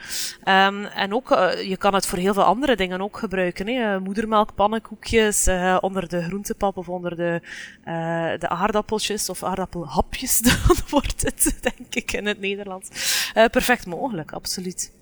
[0.45, 1.29] Um, en ook,
[1.67, 3.67] je kan het voor heel veel andere dingen ook gebruiken.
[3.67, 3.95] Hè.
[3.95, 7.41] Eh, moedermelk, pannenkoekjes, uh, onder de groentepap of onder de,
[7.87, 12.89] uh, de aardappeltjes of aardappelhapjes, dan wordt het, denk ik, in het Nederlands.
[13.33, 14.93] perfect mogelijk, absoluut.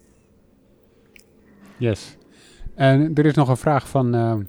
[1.77, 2.17] Yes.
[2.75, 4.47] En er is nog een vraag van,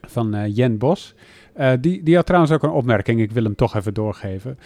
[0.00, 1.14] van Jen Bos.
[1.80, 4.58] die, die had trouwens ook een opmerking, ik wil hem toch even doorgeven.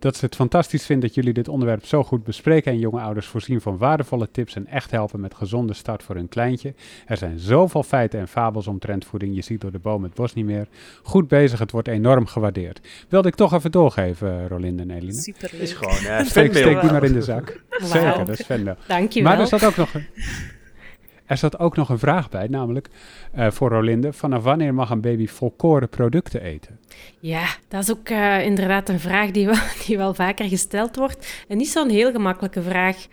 [0.00, 3.26] Dat ze het fantastisch vinden dat jullie dit onderwerp zo goed bespreken en jonge ouders
[3.26, 6.74] voorzien van waardevolle tips en echt helpen met gezonde start voor hun kleintje.
[7.06, 10.34] Er zijn zoveel feiten en fabels omtrent voeding, je ziet door de boom het bos
[10.34, 10.68] niet meer.
[11.02, 12.80] Goed bezig, het wordt enorm gewaardeerd.
[13.08, 15.20] Wilde ik toch even doorgeven, Rolinde en Eline.
[15.20, 17.62] Super Is gewoon uh, steek, steek die maar in de zak.
[17.70, 18.76] Zeker, dat is fanmail.
[18.86, 19.32] Dank je wel.
[19.32, 19.92] Maar er zat ook nog...
[21.30, 22.88] Er zat ook nog een vraag bij, namelijk
[23.38, 24.12] uh, voor Rolinde.
[24.12, 26.78] Vanaf wanneer mag een baby volkoren producten eten?
[27.20, 31.44] Ja, dat is ook uh, inderdaad een vraag die wel, die wel vaker gesteld wordt.
[31.48, 33.06] En niet zo'n heel gemakkelijke vraag.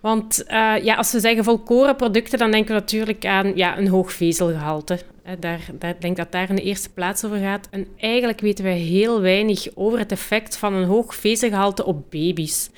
[0.00, 3.88] Want uh, ja, als we zeggen volkoren producten, dan denken we natuurlijk aan ja, een
[3.88, 4.98] hoog vezelgehalte.
[5.38, 7.68] Daar, daar, denk dat daar in de eerste plaats over gaat.
[7.70, 12.70] En eigenlijk weten we heel weinig over het effect van een hoog vezelgehalte op baby's.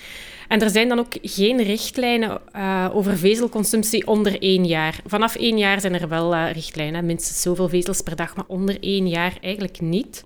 [0.50, 5.00] En er zijn dan ook geen richtlijnen uh, over vezelconsumptie onder één jaar.
[5.06, 8.76] Vanaf één jaar zijn er wel uh, richtlijnen, minstens zoveel vezels per dag, maar onder
[8.80, 10.24] één jaar eigenlijk niet.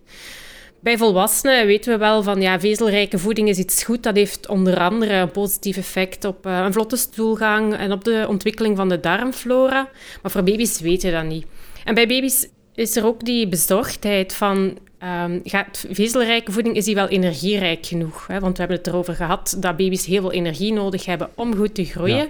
[0.81, 4.03] Bij volwassenen weten we wel van ja, vezelrijke voeding is iets goed.
[4.03, 8.27] Dat heeft onder andere een positief effect op uh, een vlotte stoelgang en op de
[8.29, 9.89] ontwikkeling van de darmflora.
[10.23, 11.47] Maar voor baby's weten we dat niet.
[11.85, 16.95] En bij baby's is er ook die bezorgdheid van Um, gaat vezelrijke voeding, is die
[16.95, 18.27] wel energierijk genoeg?
[18.27, 18.41] Hè?
[18.41, 21.75] Want we hebben het erover gehad dat baby's heel veel energie nodig hebben om goed
[21.75, 22.29] te groeien.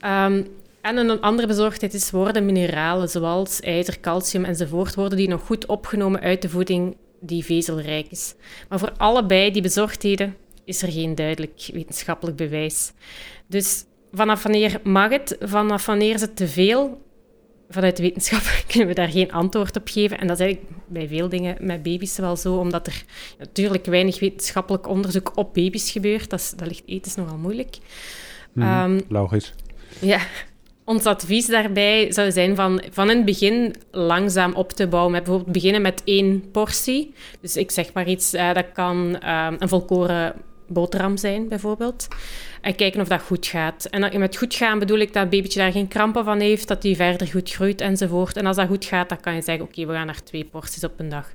[0.00, 0.26] Ja.
[0.26, 0.46] Um,
[0.80, 5.66] en een andere bezorgdheid is, worden mineralen zoals ijzer, calcium enzovoort, worden die nog goed
[5.66, 8.34] opgenomen uit de voeding die vezelrijk is?
[8.68, 12.92] Maar voor allebei die bezorgdheden is er geen duidelijk wetenschappelijk bewijs.
[13.46, 15.36] Dus vanaf wanneer mag het?
[15.40, 17.00] Vanaf wanneer is het te veel?
[17.70, 20.18] Vanuit de wetenschap kunnen we daar geen antwoord op geven.
[20.18, 23.04] En dat is eigenlijk bij veel dingen met baby's wel zo, omdat er
[23.38, 26.30] natuurlijk weinig wetenschappelijk onderzoek op baby's gebeurt.
[26.30, 27.78] Dat, is, dat ligt ethisch nogal moeilijk.
[28.52, 29.54] Mm, um, logisch.
[30.00, 30.20] Ja,
[30.84, 35.12] ons advies daarbij zou zijn van van in het begin langzaam op te bouwen.
[35.12, 37.14] Met bijvoorbeeld beginnen met één portie.
[37.40, 40.34] Dus ik zeg maar iets, uh, dat kan uh, een volkoren
[40.70, 42.08] boterham zijn, bijvoorbeeld.
[42.60, 43.84] En kijken of dat goed gaat.
[43.84, 46.82] En met goed gaan bedoel ik dat het babytje daar geen krampen van heeft, dat
[46.82, 48.36] hij verder goed groeit enzovoort.
[48.36, 50.84] En als dat goed gaat, dan kan je zeggen, oké, we gaan naar twee porties
[50.84, 51.32] op een dag.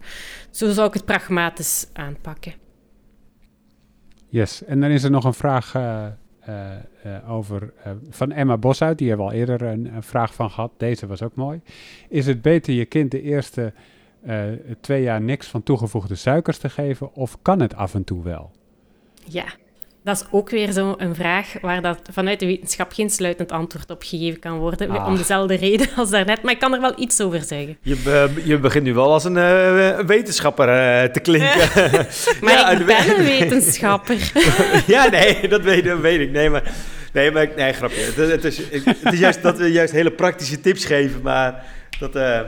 [0.50, 2.54] Zo zou ik het pragmatisch aanpakken.
[4.30, 6.06] Yes, en dan is er nog een vraag uh,
[6.50, 6.72] uh,
[7.06, 7.74] uh, over
[8.10, 8.98] van Emma Bosuit.
[8.98, 10.72] Die hebben we al eerder een, een, vraag van gehad.
[10.78, 11.62] Deze was ook mooi.
[12.10, 13.74] Is het beter je kind de eerste
[14.82, 18.52] twee jaar niks van toegevoegde suikers te geven, of kan het af en toe wel?
[19.28, 19.45] Ja,
[20.05, 24.03] dat is ook weer zo'n vraag waar dat vanuit de wetenschap geen sluitend antwoord op
[24.03, 24.89] gegeven kan worden.
[24.89, 25.07] Ah.
[25.07, 26.41] Om dezelfde reden als daarnet.
[26.41, 27.78] Maar ik kan er wel iets over zeggen.
[27.82, 31.57] Je, je begint nu wel als een uh, wetenschapper uh, te klinken.
[32.41, 34.32] maar ja, ik ben een wetenschapper.
[34.88, 36.32] ja, nee, dat weet, dat weet ik.
[36.32, 36.71] Nee, maar,
[37.13, 38.01] nee, maar nee, grapje.
[38.01, 41.63] Het, het, is, het is juist dat we juist hele praktische tips geven, maar
[41.99, 42.15] dat...
[42.15, 42.39] Uh,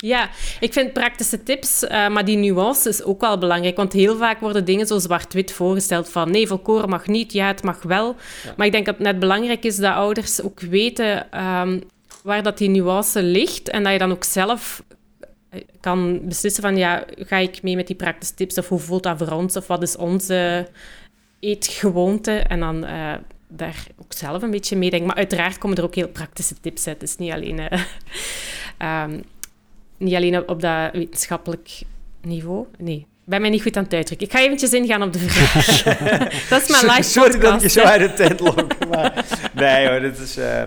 [0.00, 0.30] ja,
[0.60, 3.76] ik vind praktische tips, uh, maar die nuance is ook wel belangrijk.
[3.76, 7.62] Want heel vaak worden dingen zo zwart-wit voorgesteld van nee, volkoren mag niet, ja, het
[7.62, 8.16] mag wel.
[8.44, 8.54] Ja.
[8.56, 11.82] Maar ik denk dat het net belangrijk is dat ouders ook weten um,
[12.22, 14.82] waar dat die nuance ligt en dat je dan ook zelf
[15.50, 19.02] eh, kan beslissen van ja, ga ik mee met die praktische tips of hoe voelt
[19.02, 20.68] dat voor ons of wat is onze
[21.40, 22.84] eetgewoonte en dan...
[22.84, 23.14] Uh,
[23.52, 25.08] daar ook zelf een beetje mee denken.
[25.08, 27.00] Maar uiteraard komen er ook heel praktische tips uit.
[27.00, 29.22] Het is niet alleen uh, um,
[30.00, 31.82] niet alleen op dat wetenschappelijk
[32.22, 32.66] niveau.
[32.78, 34.26] Nee, ben mij niet goed aan het uitdrukken.
[34.26, 35.82] Ik ga eventjes ingaan op de vraag.
[36.50, 38.88] dat is mijn live Sorry podcast, dat je zo uit de tent loopt.
[38.88, 39.24] Maar...
[39.54, 40.38] nee hoor, dit is...
[40.38, 40.62] Uh...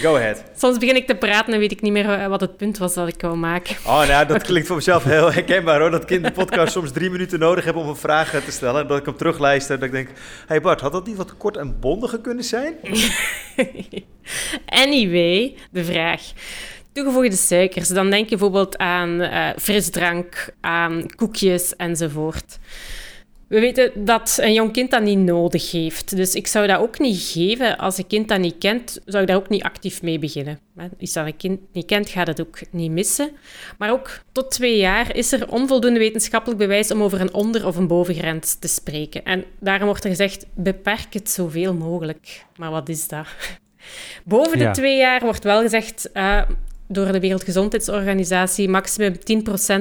[0.00, 0.42] Go ahead.
[0.56, 2.94] Soms begin ik te praten en weet ik niet meer eh, wat het punt was
[2.94, 3.76] dat ik wou maken.
[3.86, 5.90] Oh, nou, dat klinkt voor mezelf heel herkenbaar hoor.
[5.90, 8.80] Dat ik in de podcast soms drie minuten nodig heb om een vraag te stellen.
[8.80, 10.08] En dat ik hem terugluister dat ik denk...
[10.46, 12.74] hey Bart, had dat niet wat kort en bondiger kunnen zijn?
[14.84, 16.22] anyway, de vraag.
[16.92, 22.58] Toegevoegde suikers, dan denk je bijvoorbeeld aan uh, frisdrank, aan koekjes enzovoort.
[23.52, 26.16] We weten dat een jong kind dat niet nodig heeft.
[26.16, 27.78] Dus ik zou dat ook niet geven.
[27.78, 30.58] Als een kind dat niet kent, zou ik daar ook niet actief mee beginnen.
[31.00, 33.30] Als dat een kind niet kent, gaat het ook niet missen.
[33.78, 37.76] Maar ook tot twee jaar is er onvoldoende wetenschappelijk bewijs om over een onder- of
[37.76, 39.24] een bovengrens te spreken.
[39.24, 42.44] En daarom wordt er gezegd, beperk het zoveel mogelijk.
[42.56, 43.26] Maar wat is dat?
[44.24, 44.72] Boven de ja.
[44.72, 46.42] twee jaar wordt wel gezegd, uh,
[46.92, 49.16] door de Wereldgezondheidsorganisatie maximum 10%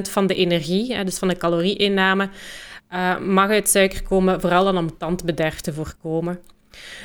[0.01, 2.29] van de energie, dus van de calorieinname,
[2.93, 6.39] uh, mag uit suiker komen, vooral dan om tandbederf te voorkomen.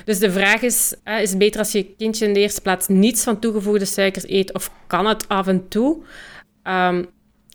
[0.04, 3.22] Dus de vraag is, is het beter als je kindje in de eerste plaats niets
[3.22, 6.02] van toegevoegde suikers eet of kan het af en toe?
[6.64, 7.06] Um,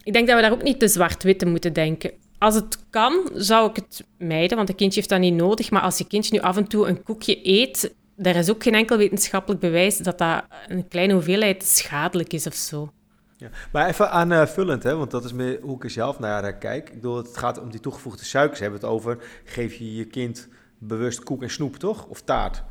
[0.03, 2.11] ik denk dat we daar ook niet te zwart-wit moeten denken.
[2.37, 5.71] Als het kan, zou ik het mijden, want een kindje heeft dat niet nodig.
[5.71, 8.75] Maar als je kindje nu af en toe een koekje eet, er is ook geen
[8.75, 12.91] enkel wetenschappelijk bewijs dat dat een kleine hoeveelheid schadelijk is of zo.
[13.37, 13.49] Ja.
[13.71, 16.89] Maar even aanvullend, hè, want dat is meer hoe ik er zelf naar kijk.
[16.89, 18.59] Ik bedoel, het gaat om die toegevoegde suikers.
[18.59, 20.47] Hebben het over, geef je je kind
[20.77, 22.05] bewust koek en snoep, toch?
[22.05, 22.63] Of taart?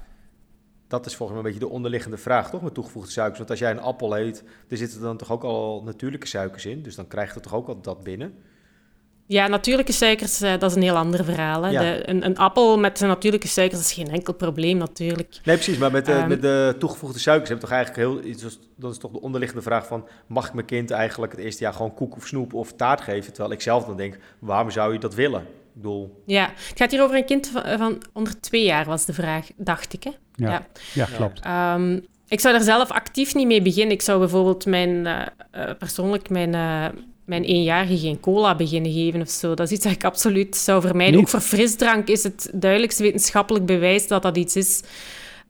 [0.88, 2.62] Dat is volgens mij een beetje de onderliggende vraag, toch?
[2.62, 3.38] Met toegevoegde suikers.
[3.38, 6.82] Want als jij een appel eet, er zitten dan toch ook al natuurlijke suikers in.
[6.82, 8.34] Dus dan krijg je toch ook al dat binnen.
[9.30, 11.62] Ja, natuurlijke suikers, uh, dat is een heel ander verhaal.
[11.62, 11.78] Hè.
[11.78, 15.38] De, een, een, appel met natuurlijke suikers is geen enkel probleem natuurlijk.
[15.44, 15.78] Nee, precies.
[15.78, 18.30] Maar met de, um, met de toegevoegde suikers heb je toch eigenlijk heel...
[18.30, 20.08] Iets, dat is toch de onderliggende vraag van...
[20.26, 23.32] mag ik mijn kind eigenlijk het eerste jaar gewoon koek of snoep of taart geven?
[23.32, 25.40] Terwijl ik zelf dan denk, waarom zou je dat willen?
[25.40, 26.22] Ik bedoel...
[26.26, 29.46] Ja, het gaat hier over een kind van, van onder twee jaar, was de vraag,
[29.56, 30.02] dacht ik.
[30.02, 30.10] Hè?
[30.34, 30.66] Ja, ja.
[30.94, 31.46] ja klopt.
[31.46, 33.94] Um, ik zou er zelf actief niet mee beginnen.
[33.94, 35.22] Ik zou bijvoorbeeld mijn, uh,
[35.54, 36.86] uh, persoonlijk mijn, uh,
[37.30, 39.54] mijn eenjarige geen cola beginnen geven of zo.
[39.54, 41.20] Dat is iets dat ik absoluut zou vermijden.
[41.20, 44.82] Ook voor frisdrank is het duidelijkste wetenschappelijk bewijs dat dat iets is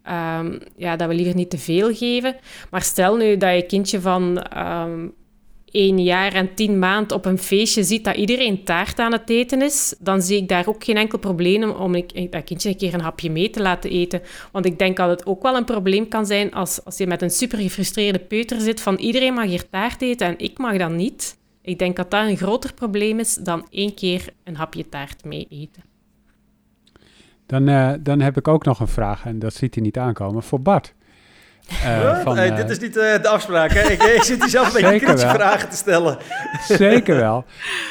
[0.08, 2.36] um, ja, dat we liever niet te veel geven.
[2.70, 5.12] Maar stel nu dat je kindje van um,
[5.70, 9.62] één jaar en tien maand op een feestje ziet dat iedereen taart aan het eten
[9.62, 12.94] is, dan zie ik daar ook geen enkel probleem om ik, dat kindje een keer
[12.94, 14.22] een hapje mee te laten eten.
[14.52, 17.22] Want ik denk dat het ook wel een probleem kan zijn als, als je met
[17.22, 20.90] een super gefrustreerde peuter zit van iedereen mag hier taart eten en ik mag dat
[20.90, 21.38] niet.
[21.62, 25.46] Ik denk dat dat een groter probleem is dan één keer een hapje taart mee
[25.50, 25.82] eten.
[27.46, 30.42] Dan, uh, dan heb ik ook nog een vraag, en dat ziet hij niet aankomen,
[30.42, 30.94] voor Bart.
[31.70, 33.90] Uh, van, hey, uh, dit is niet uh, de afspraak, hè?
[33.90, 36.18] Ik, ik zit hier zelf een beetje kritische vragen te stellen.
[36.62, 37.44] Zeker wel.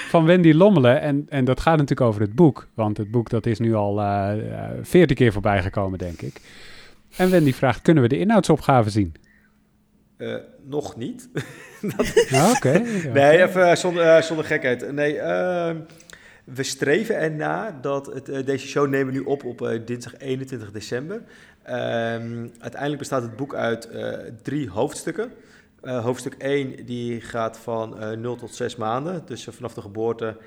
[0.10, 2.68] Van Wendy Lommelen, en, en dat gaat natuurlijk over het boek.
[2.74, 3.96] Want het boek dat is nu al
[4.82, 6.42] veertien keer voorbij gekomen, denk ik.
[7.16, 9.14] En Wendy vraagt, kunnen we de inhoudsopgave zien?
[10.70, 11.30] Nog niet.
[11.84, 12.56] Oké.
[12.56, 12.82] Okay,
[13.14, 14.92] nee, even zonder, zonder gekheid.
[14.92, 15.78] Nee, ehm,
[16.44, 21.22] we streven erna dat het, deze show nemen we nu op op dinsdag 21 december.
[21.70, 25.32] Um, uiteindelijk bestaat het boek uit uh, drie hoofdstukken.
[25.84, 30.38] Uh, hoofdstuk 1 die gaat van uh, 0 tot 6 maanden, dus vanaf de geboorte,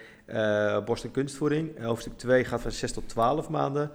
[0.84, 1.82] borst- en kunstvoeding.
[1.84, 3.90] hoofdstuk 2 gaat van 6 tot 12 maanden,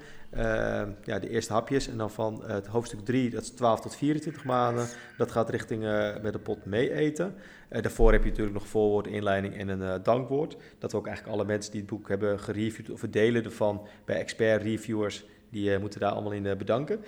[1.04, 1.88] ja, de eerste hapjes.
[1.88, 5.82] En dan van het hoofdstuk 3, dat is 12 tot 24 maanden, dat gaat richting
[6.22, 7.36] met de pot mee eten.
[7.70, 10.58] daarvoor heb je natuurlijk nog voorwoord, inleiding en een dankwoord.
[10.80, 14.16] Dat we ook eigenlijk alle mensen die het boek hebben gereviewd of delen ervan bij
[14.16, 17.04] expert reviewers die uh, moeten daar allemaal in uh, bedanken.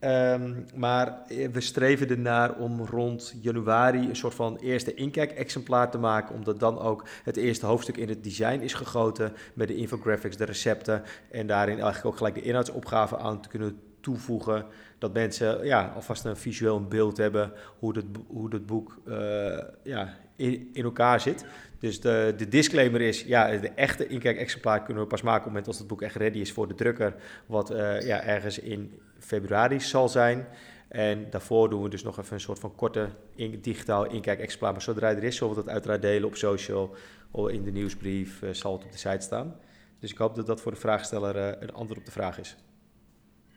[0.00, 1.18] Um, maar
[1.52, 6.78] we streven ernaar om rond januari een soort van eerste inkijk-exemplaar te maken, omdat dan
[6.78, 11.46] ook het eerste hoofdstuk in het design is gegoten met de infographics, de recepten en
[11.46, 14.66] daarin eigenlijk ook gelijk de inhoudsopgave aan te kunnen toevoegen.
[14.98, 20.70] Dat mensen ja, alvast een visueel beeld hebben hoe het, hoe boek uh, ja, in,
[20.74, 21.44] elkaar zit.
[21.78, 25.52] Dus de, de disclaimer is, ja, de echte inkijk-exemplaar kunnen we pas maken op het
[25.52, 27.14] moment als het boek echt ready is voor de drukker,
[27.46, 30.46] wat uh, ja, ergens in februari zal zijn.
[30.88, 34.72] En daarvoor doen we dus nog even een soort van korte in, digitaal inkijk-exemplaar.
[34.72, 36.94] Maar zodra er is, zullen we dat uiteraard delen op social
[37.30, 39.56] of in de nieuwsbrief, uh, zal het op de site staan.
[39.98, 42.56] Dus ik hoop dat dat voor de vraagsteller uh, een antwoord op de vraag is.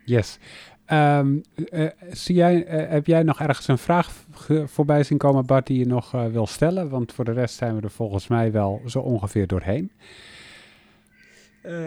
[0.06, 0.40] Yes.
[0.92, 4.12] Um, uh, zie jij, uh, heb jij nog ergens een vraag
[4.66, 6.90] voorbij zien komen, Bart, die je nog uh, wil stellen?
[6.90, 9.92] Want voor de rest zijn we er volgens mij wel zo ongeveer doorheen.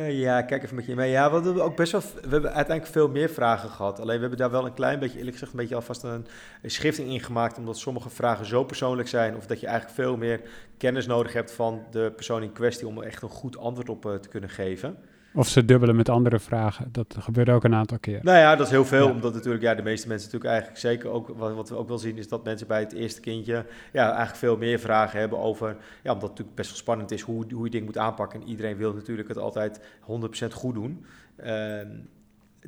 [0.09, 1.11] ja, kijk even met je mee.
[1.11, 2.01] Ja, we hebben ook best wel.
[2.01, 4.01] We hebben uiteindelijk veel meer vragen gehad.
[4.01, 6.27] Alleen we hebben daar wel een klein beetje, eerlijk gezegd, een beetje alvast een,
[6.63, 7.59] een schrifting in gemaakt.
[7.59, 9.37] Omdat sommige vragen zo persoonlijk zijn.
[9.37, 10.41] Of dat je eigenlijk veel meer
[10.77, 12.87] kennis nodig hebt van de persoon in kwestie.
[12.87, 14.97] om er echt een goed antwoord op te kunnen geven.
[15.35, 16.89] Of ze dubbelen met andere vragen.
[16.93, 18.21] Dat gebeurt ook een aantal keer.
[18.23, 19.07] Nou ja, dat is heel veel.
[19.07, 19.13] Ja.
[19.13, 21.29] Omdat natuurlijk ja, de meeste mensen natuurlijk eigenlijk zeker ook...
[21.29, 23.67] Wat, wat we ook wel zien is dat mensen bij het eerste kindje...
[23.93, 25.77] Ja, eigenlijk veel meer vragen hebben over...
[26.03, 28.41] Ja, omdat het natuurlijk best wel spannend is hoe, hoe je ding moet aanpakken.
[28.41, 31.05] En iedereen wil natuurlijk het altijd 100% goed doen.
[31.45, 31.81] Uh,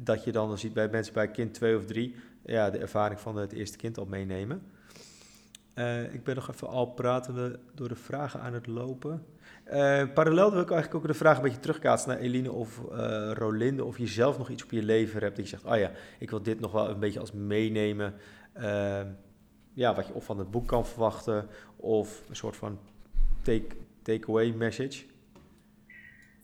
[0.00, 2.14] dat je dan, dan ziet bij mensen bij kind 2 of 3...
[2.46, 4.62] Ja, de ervaring van het eerste kind al meenemen.
[5.74, 9.24] Uh, ik ben nog even al pratende door de vragen aan het lopen...
[9.66, 13.30] Uh, parallel wil ik eigenlijk ook de vraag een beetje terugkaatsen naar Eline of uh,
[13.32, 13.84] Rolinde.
[13.84, 16.30] Of je zelf nog iets op je lever hebt dat je zegt, oh ja, ik
[16.30, 18.14] wil dit nog wel een beetje als meenemen.
[18.56, 19.00] Uh,
[19.72, 22.78] ja, wat je of van het boek kan verwachten of een soort van
[23.42, 23.66] take,
[24.02, 25.04] take-away message.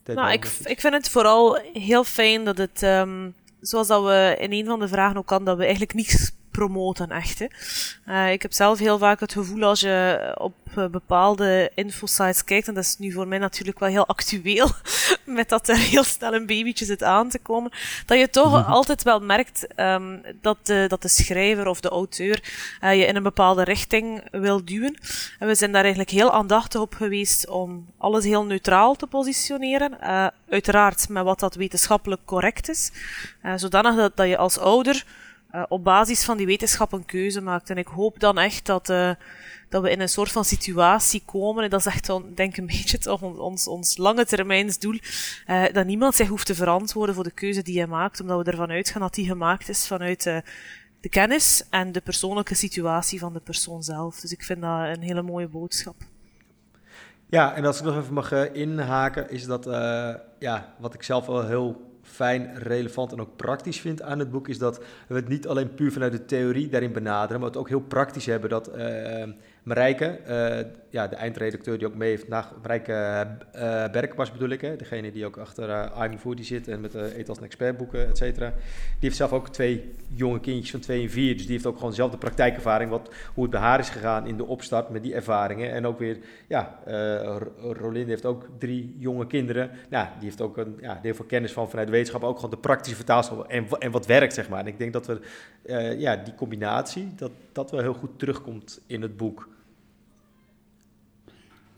[0.02, 0.68] Take nou, ik, message.
[0.68, 4.80] ik vind het vooral heel fijn dat het, um, zoals dat we in een van
[4.80, 7.40] de vragen ook kan, dat we eigenlijk niets promoten echt.
[8.08, 12.68] Uh, ik heb zelf heel vaak het gevoel als je op uh, bepaalde infosites kijkt,
[12.68, 14.68] en dat is nu voor mij natuurlijk wel heel actueel,
[15.24, 17.70] met dat er heel snel een babytje zit aan te komen,
[18.06, 18.72] dat je toch mm -hmm.
[18.72, 22.42] altijd wel merkt um, dat, de, dat de schrijver of de auteur
[22.84, 24.98] uh, je in een bepaalde richting wil duwen.
[25.38, 30.00] En we zijn daar eigenlijk heel aandachtig op geweest om alles heel neutraal te positioneren.
[30.50, 32.92] uiteraard met wat dat wetenschappelijk correct is.
[33.56, 35.04] zodanig dat, dat je als ouder
[35.54, 37.70] uh, op basis van die wetenschap een keuze maakt.
[37.70, 39.10] En ik hoop dan echt dat, uh,
[39.68, 42.56] dat we in een soort van situatie komen, en dat is echt dan, denk ik
[42.56, 44.98] een beetje ons, ons lange termijnsdoel,
[45.46, 48.50] uh, dat niemand zich hoeft te verantwoorden voor de keuze die hij maakt, omdat we
[48.50, 50.22] ervan uitgaan dat die gemaakt is vanuit
[51.00, 54.20] de kennis en de persoonlijke situatie van de persoon zelf.
[54.20, 55.96] Dus ik vind dat een hele mooie boodschap.
[57.26, 59.64] Ja, en als ik nog even mag inhaken, is dat
[60.38, 64.48] ja, wat ik zelf wel heel fijn, relevant en ook praktisch vind aan het boek,
[64.48, 67.68] is dat we het niet alleen puur vanuit de theorie daarin benaderen, maar het ook
[67.68, 68.50] heel praktisch hebben.
[68.50, 69.22] Dat uh,
[69.62, 74.60] Marijke, uh, ja, de eindredacteur die ook mee heeft, naar Marijke uh, Berkenpas bedoel ik,
[74.60, 77.76] hè, degene die ook achter uh, I'm Foodie zit en met uh, als een expert
[77.76, 78.48] boeken, et cetera.
[78.48, 78.58] Die
[79.00, 81.92] heeft zelf ook twee jonge kindjes van twee en vier, dus die heeft ook gewoon
[81.92, 85.14] zelf de praktijkervaring, wat, hoe het bij haar is gegaan in de opstart met die
[85.14, 85.70] ervaringen.
[85.70, 86.78] En ook weer, ja,
[87.60, 91.52] Rolinde heeft ook drie jonge kinderen, nou, die heeft ook een, ja, heel veel kennis
[91.52, 94.60] van vanuit de wetenschap, ook gewoon de praktische vertaalslag en, en wat werkt, zeg maar.
[94.60, 95.20] En ik denk dat we,
[95.98, 99.48] ja, die combinatie, dat dat wel heel goed terugkomt in het boek.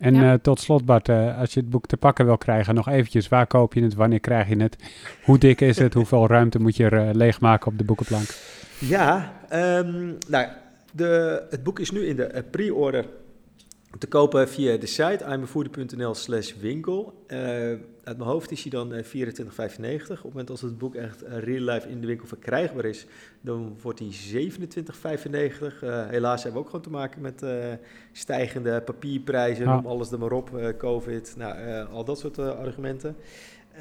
[0.03, 0.33] En ja.
[0.33, 3.27] uh, tot slot, Bart, uh, als je het boek te pakken wil krijgen, nog eventjes,
[3.27, 4.75] waar koop je het, wanneer krijg je het,
[5.23, 8.27] hoe dik is het, hoeveel ruimte moet je er uh, leegmaken op de boekenplank?
[8.79, 10.47] Ja, um, nou,
[10.91, 13.05] de, het boek is nu in de pre-order
[13.97, 17.25] te kopen via de site imafoodie.nl slash winkel.
[17.27, 17.37] Uh,
[18.03, 19.03] uit mijn hoofd is hij dan uh, 24,95.
[19.09, 23.05] Op het moment als het boek echt uh, real life in de winkel verkrijgbaar is,
[23.41, 24.49] dan wordt hij 27,95.
[26.09, 27.45] helaas hebben we ook gewoon te maken met
[28.11, 33.15] stijgende papierprijzen, om alles er maar op, COVID, nou, al dat soort argumenten.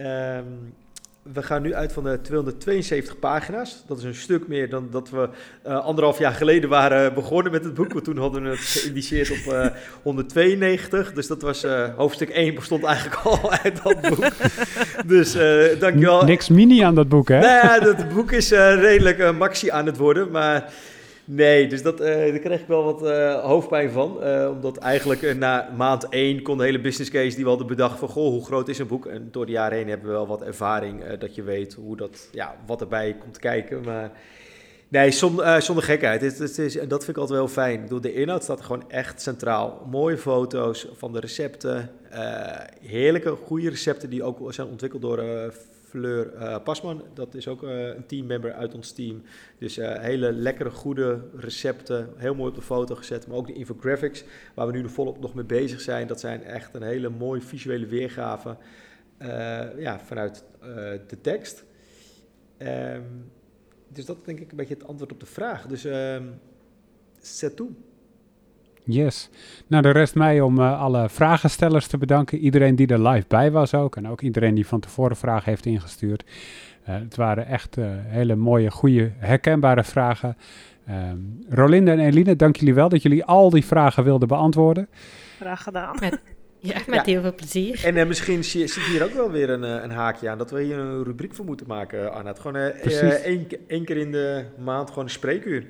[0.01, 0.75] Um,
[1.23, 3.83] we gaan nu uit van de 272 pagina's.
[3.87, 5.29] Dat is een stuk meer dan dat we
[5.67, 7.93] uh, anderhalf jaar geleden waren begonnen met het boek.
[7.93, 11.13] Want toen hadden we het geïndiceerd op uh, eh, 192.
[11.13, 14.29] Dus dat was uh, hoofdstuk 1 bestond eigenlijk al uit dat boek.
[15.07, 15.33] dus
[15.79, 16.25] dankjewel.
[16.25, 17.39] Niks mini aan dat boek, hè?
[17.39, 20.31] Nou ja, dat boek is redelijk maxi aan het worden.
[20.31, 20.73] Maar
[21.25, 24.19] Nee, dus dat, uh, daar kreeg ik wel wat uh, hoofdpijn van.
[24.23, 27.99] Uh, omdat eigenlijk na maand één kon de hele business case die we hadden bedacht
[27.99, 28.09] van...
[28.09, 29.07] goh, hoe groot is een boek?
[29.07, 32.29] En door de jaren heen hebben we wel wat ervaring dat je weet hoe dat,
[32.33, 33.81] ja, wat erbij komt kijken.
[33.85, 34.11] Maar
[34.89, 36.21] nee, zonder, zonder gekheid.
[36.21, 37.89] Het, het is, en dat vind ik altijd wel fijn.
[37.89, 39.87] Door de inhoud staat gewoon echt centraal.
[39.91, 41.91] Mooie foto's van de recepten.
[42.81, 45.19] heerlijke, goede recepten die ook zijn ontwikkeld door
[45.93, 49.23] Fleur uh, Pasman, dat is ook uh, een teammember uit ons team.
[49.59, 53.27] Dus uh, hele lekkere, goede recepten, heel mooi op de foto gezet.
[53.27, 54.25] Maar ook de infographics,
[54.55, 56.07] waar we nu volop nog mee bezig zijn.
[56.07, 58.57] Dat zijn echt een hele mooie visuele weergave
[59.79, 60.45] ja, vanuit
[61.07, 61.65] de tekst.
[62.59, 63.31] Um,
[63.89, 65.67] dus dat denk ik een beetje het antwoord op de vraag.
[65.67, 65.87] Dus
[67.21, 67.71] zet toe.
[68.85, 69.29] Yes.
[69.67, 72.39] Nou, de rest mij om uh, alle vragenstellers te bedanken.
[72.39, 73.97] Iedereen die er live bij was ook.
[73.97, 76.25] En ook iedereen die van tevoren vragen heeft ingestuurd.
[76.89, 80.37] Uh, het waren echt uh, hele mooie, goede, herkenbare vragen.
[80.91, 84.89] Um, Rolinde en Eline, dank jullie wel dat jullie al die vragen wilden beantwoorden.
[85.41, 85.97] Graag gedaan.
[86.01, 86.21] Met,
[86.59, 87.03] ja, met ja.
[87.05, 87.85] heel veel plezier.
[87.85, 91.05] En misschien zit hier ook wel weer een, een, haakje aan dat we hier een
[91.05, 92.39] rubriek voor moeten maken, Arnaud.
[92.39, 95.67] Gewoon één, één keer in de maand gewoon een spreekuur.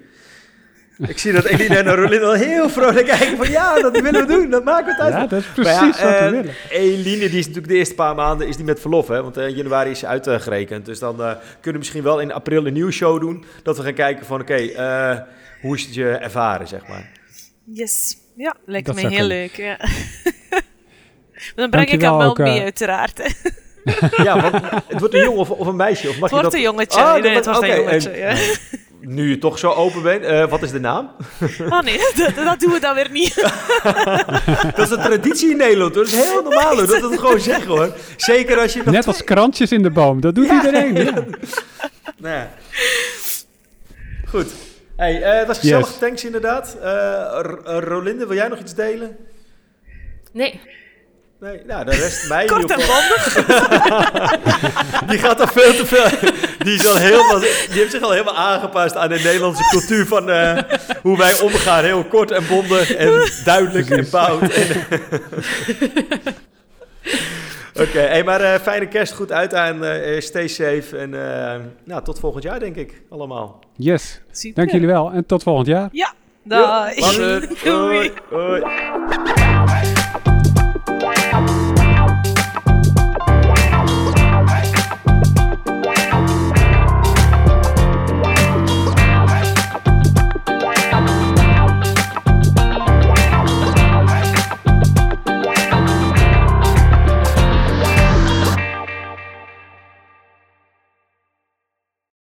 [1.07, 4.33] Ik zie dat Eline en Rolin al heel vrolijk kijken van ja, dat willen we
[4.33, 6.55] doen, dat maken we tijd Ja, dat is precies ja, wat we uh, willen.
[6.71, 9.57] Eline, die is natuurlijk de eerste paar maanden is die met verlof, hè, want uh,
[9.57, 10.87] januari is uitgerekend.
[10.87, 13.83] Dus dan uh, kunnen we misschien wel in april een nieuwe show doen, dat we
[13.83, 15.27] gaan kijken van oké, okay,
[15.61, 17.11] hoe is het je ervaren, zeg maar.
[17.65, 19.77] Yes, ja, lijkt dat me heel leuk, ja.
[21.57, 23.21] dan breng ik hem wel ook, mee, uiteraard.
[24.27, 24.55] ja, want
[24.87, 26.09] het wordt een jongen of, of, een meisje?
[26.09, 26.55] Of mag het wordt je dat...
[26.55, 27.01] een jongetje.
[27.01, 27.71] Oh, nee, het okay.
[27.71, 28.37] een jongetje, en, ja
[29.01, 31.11] nu je toch zo open bent, uh, wat is de naam?
[31.71, 33.35] Oh nee, dat, dat, doen we dan weer niet.
[34.77, 36.05] dat is een traditie in Nederland hoor.
[36.05, 37.95] Dat is heel normaal hoor, dat we het gewoon zeggen hoor.
[38.17, 38.83] Zeker als je...
[38.85, 40.95] Net als krantjes in de boom, dat doet ja, iedereen.
[40.95, 41.13] Ja.
[42.17, 42.51] nou ja.
[44.29, 44.53] Goed.
[44.97, 45.99] Hey, uh, het was gezellig, yes.
[45.99, 46.77] thanks inderdaad.
[46.83, 49.17] Uh, Rolinde, wil jij nog iets delen?
[50.33, 50.61] Nee.
[51.43, 53.35] Nee, nou, de rest mij Kort en bondig.
[55.11, 56.31] die gaat er veel te veel.
[56.59, 60.29] Die, is al helemaal, die heeft zich al helemaal aangepast aan de Nederlandse cultuur van
[60.29, 60.59] uh,
[61.03, 61.85] hoe wij omgaan.
[61.85, 64.43] Heel kort en bondig en duidelijk en bout.
[67.75, 71.11] Oké, okay, hey, maar uh, fijne kerst, goed uit aan, uh, stay safe en
[71.85, 73.61] nou, tot volgend jaar denk ik allemaal.
[73.77, 74.57] Yes, Super.
[74.57, 75.89] dank jullie wel en tot volgend jaar.
[75.93, 76.13] Ja,
[76.43, 76.95] doei.
[77.65, 78.13] Doei.
[78.31, 78.63] Hoi.
[78.63, 79.42] Hoi.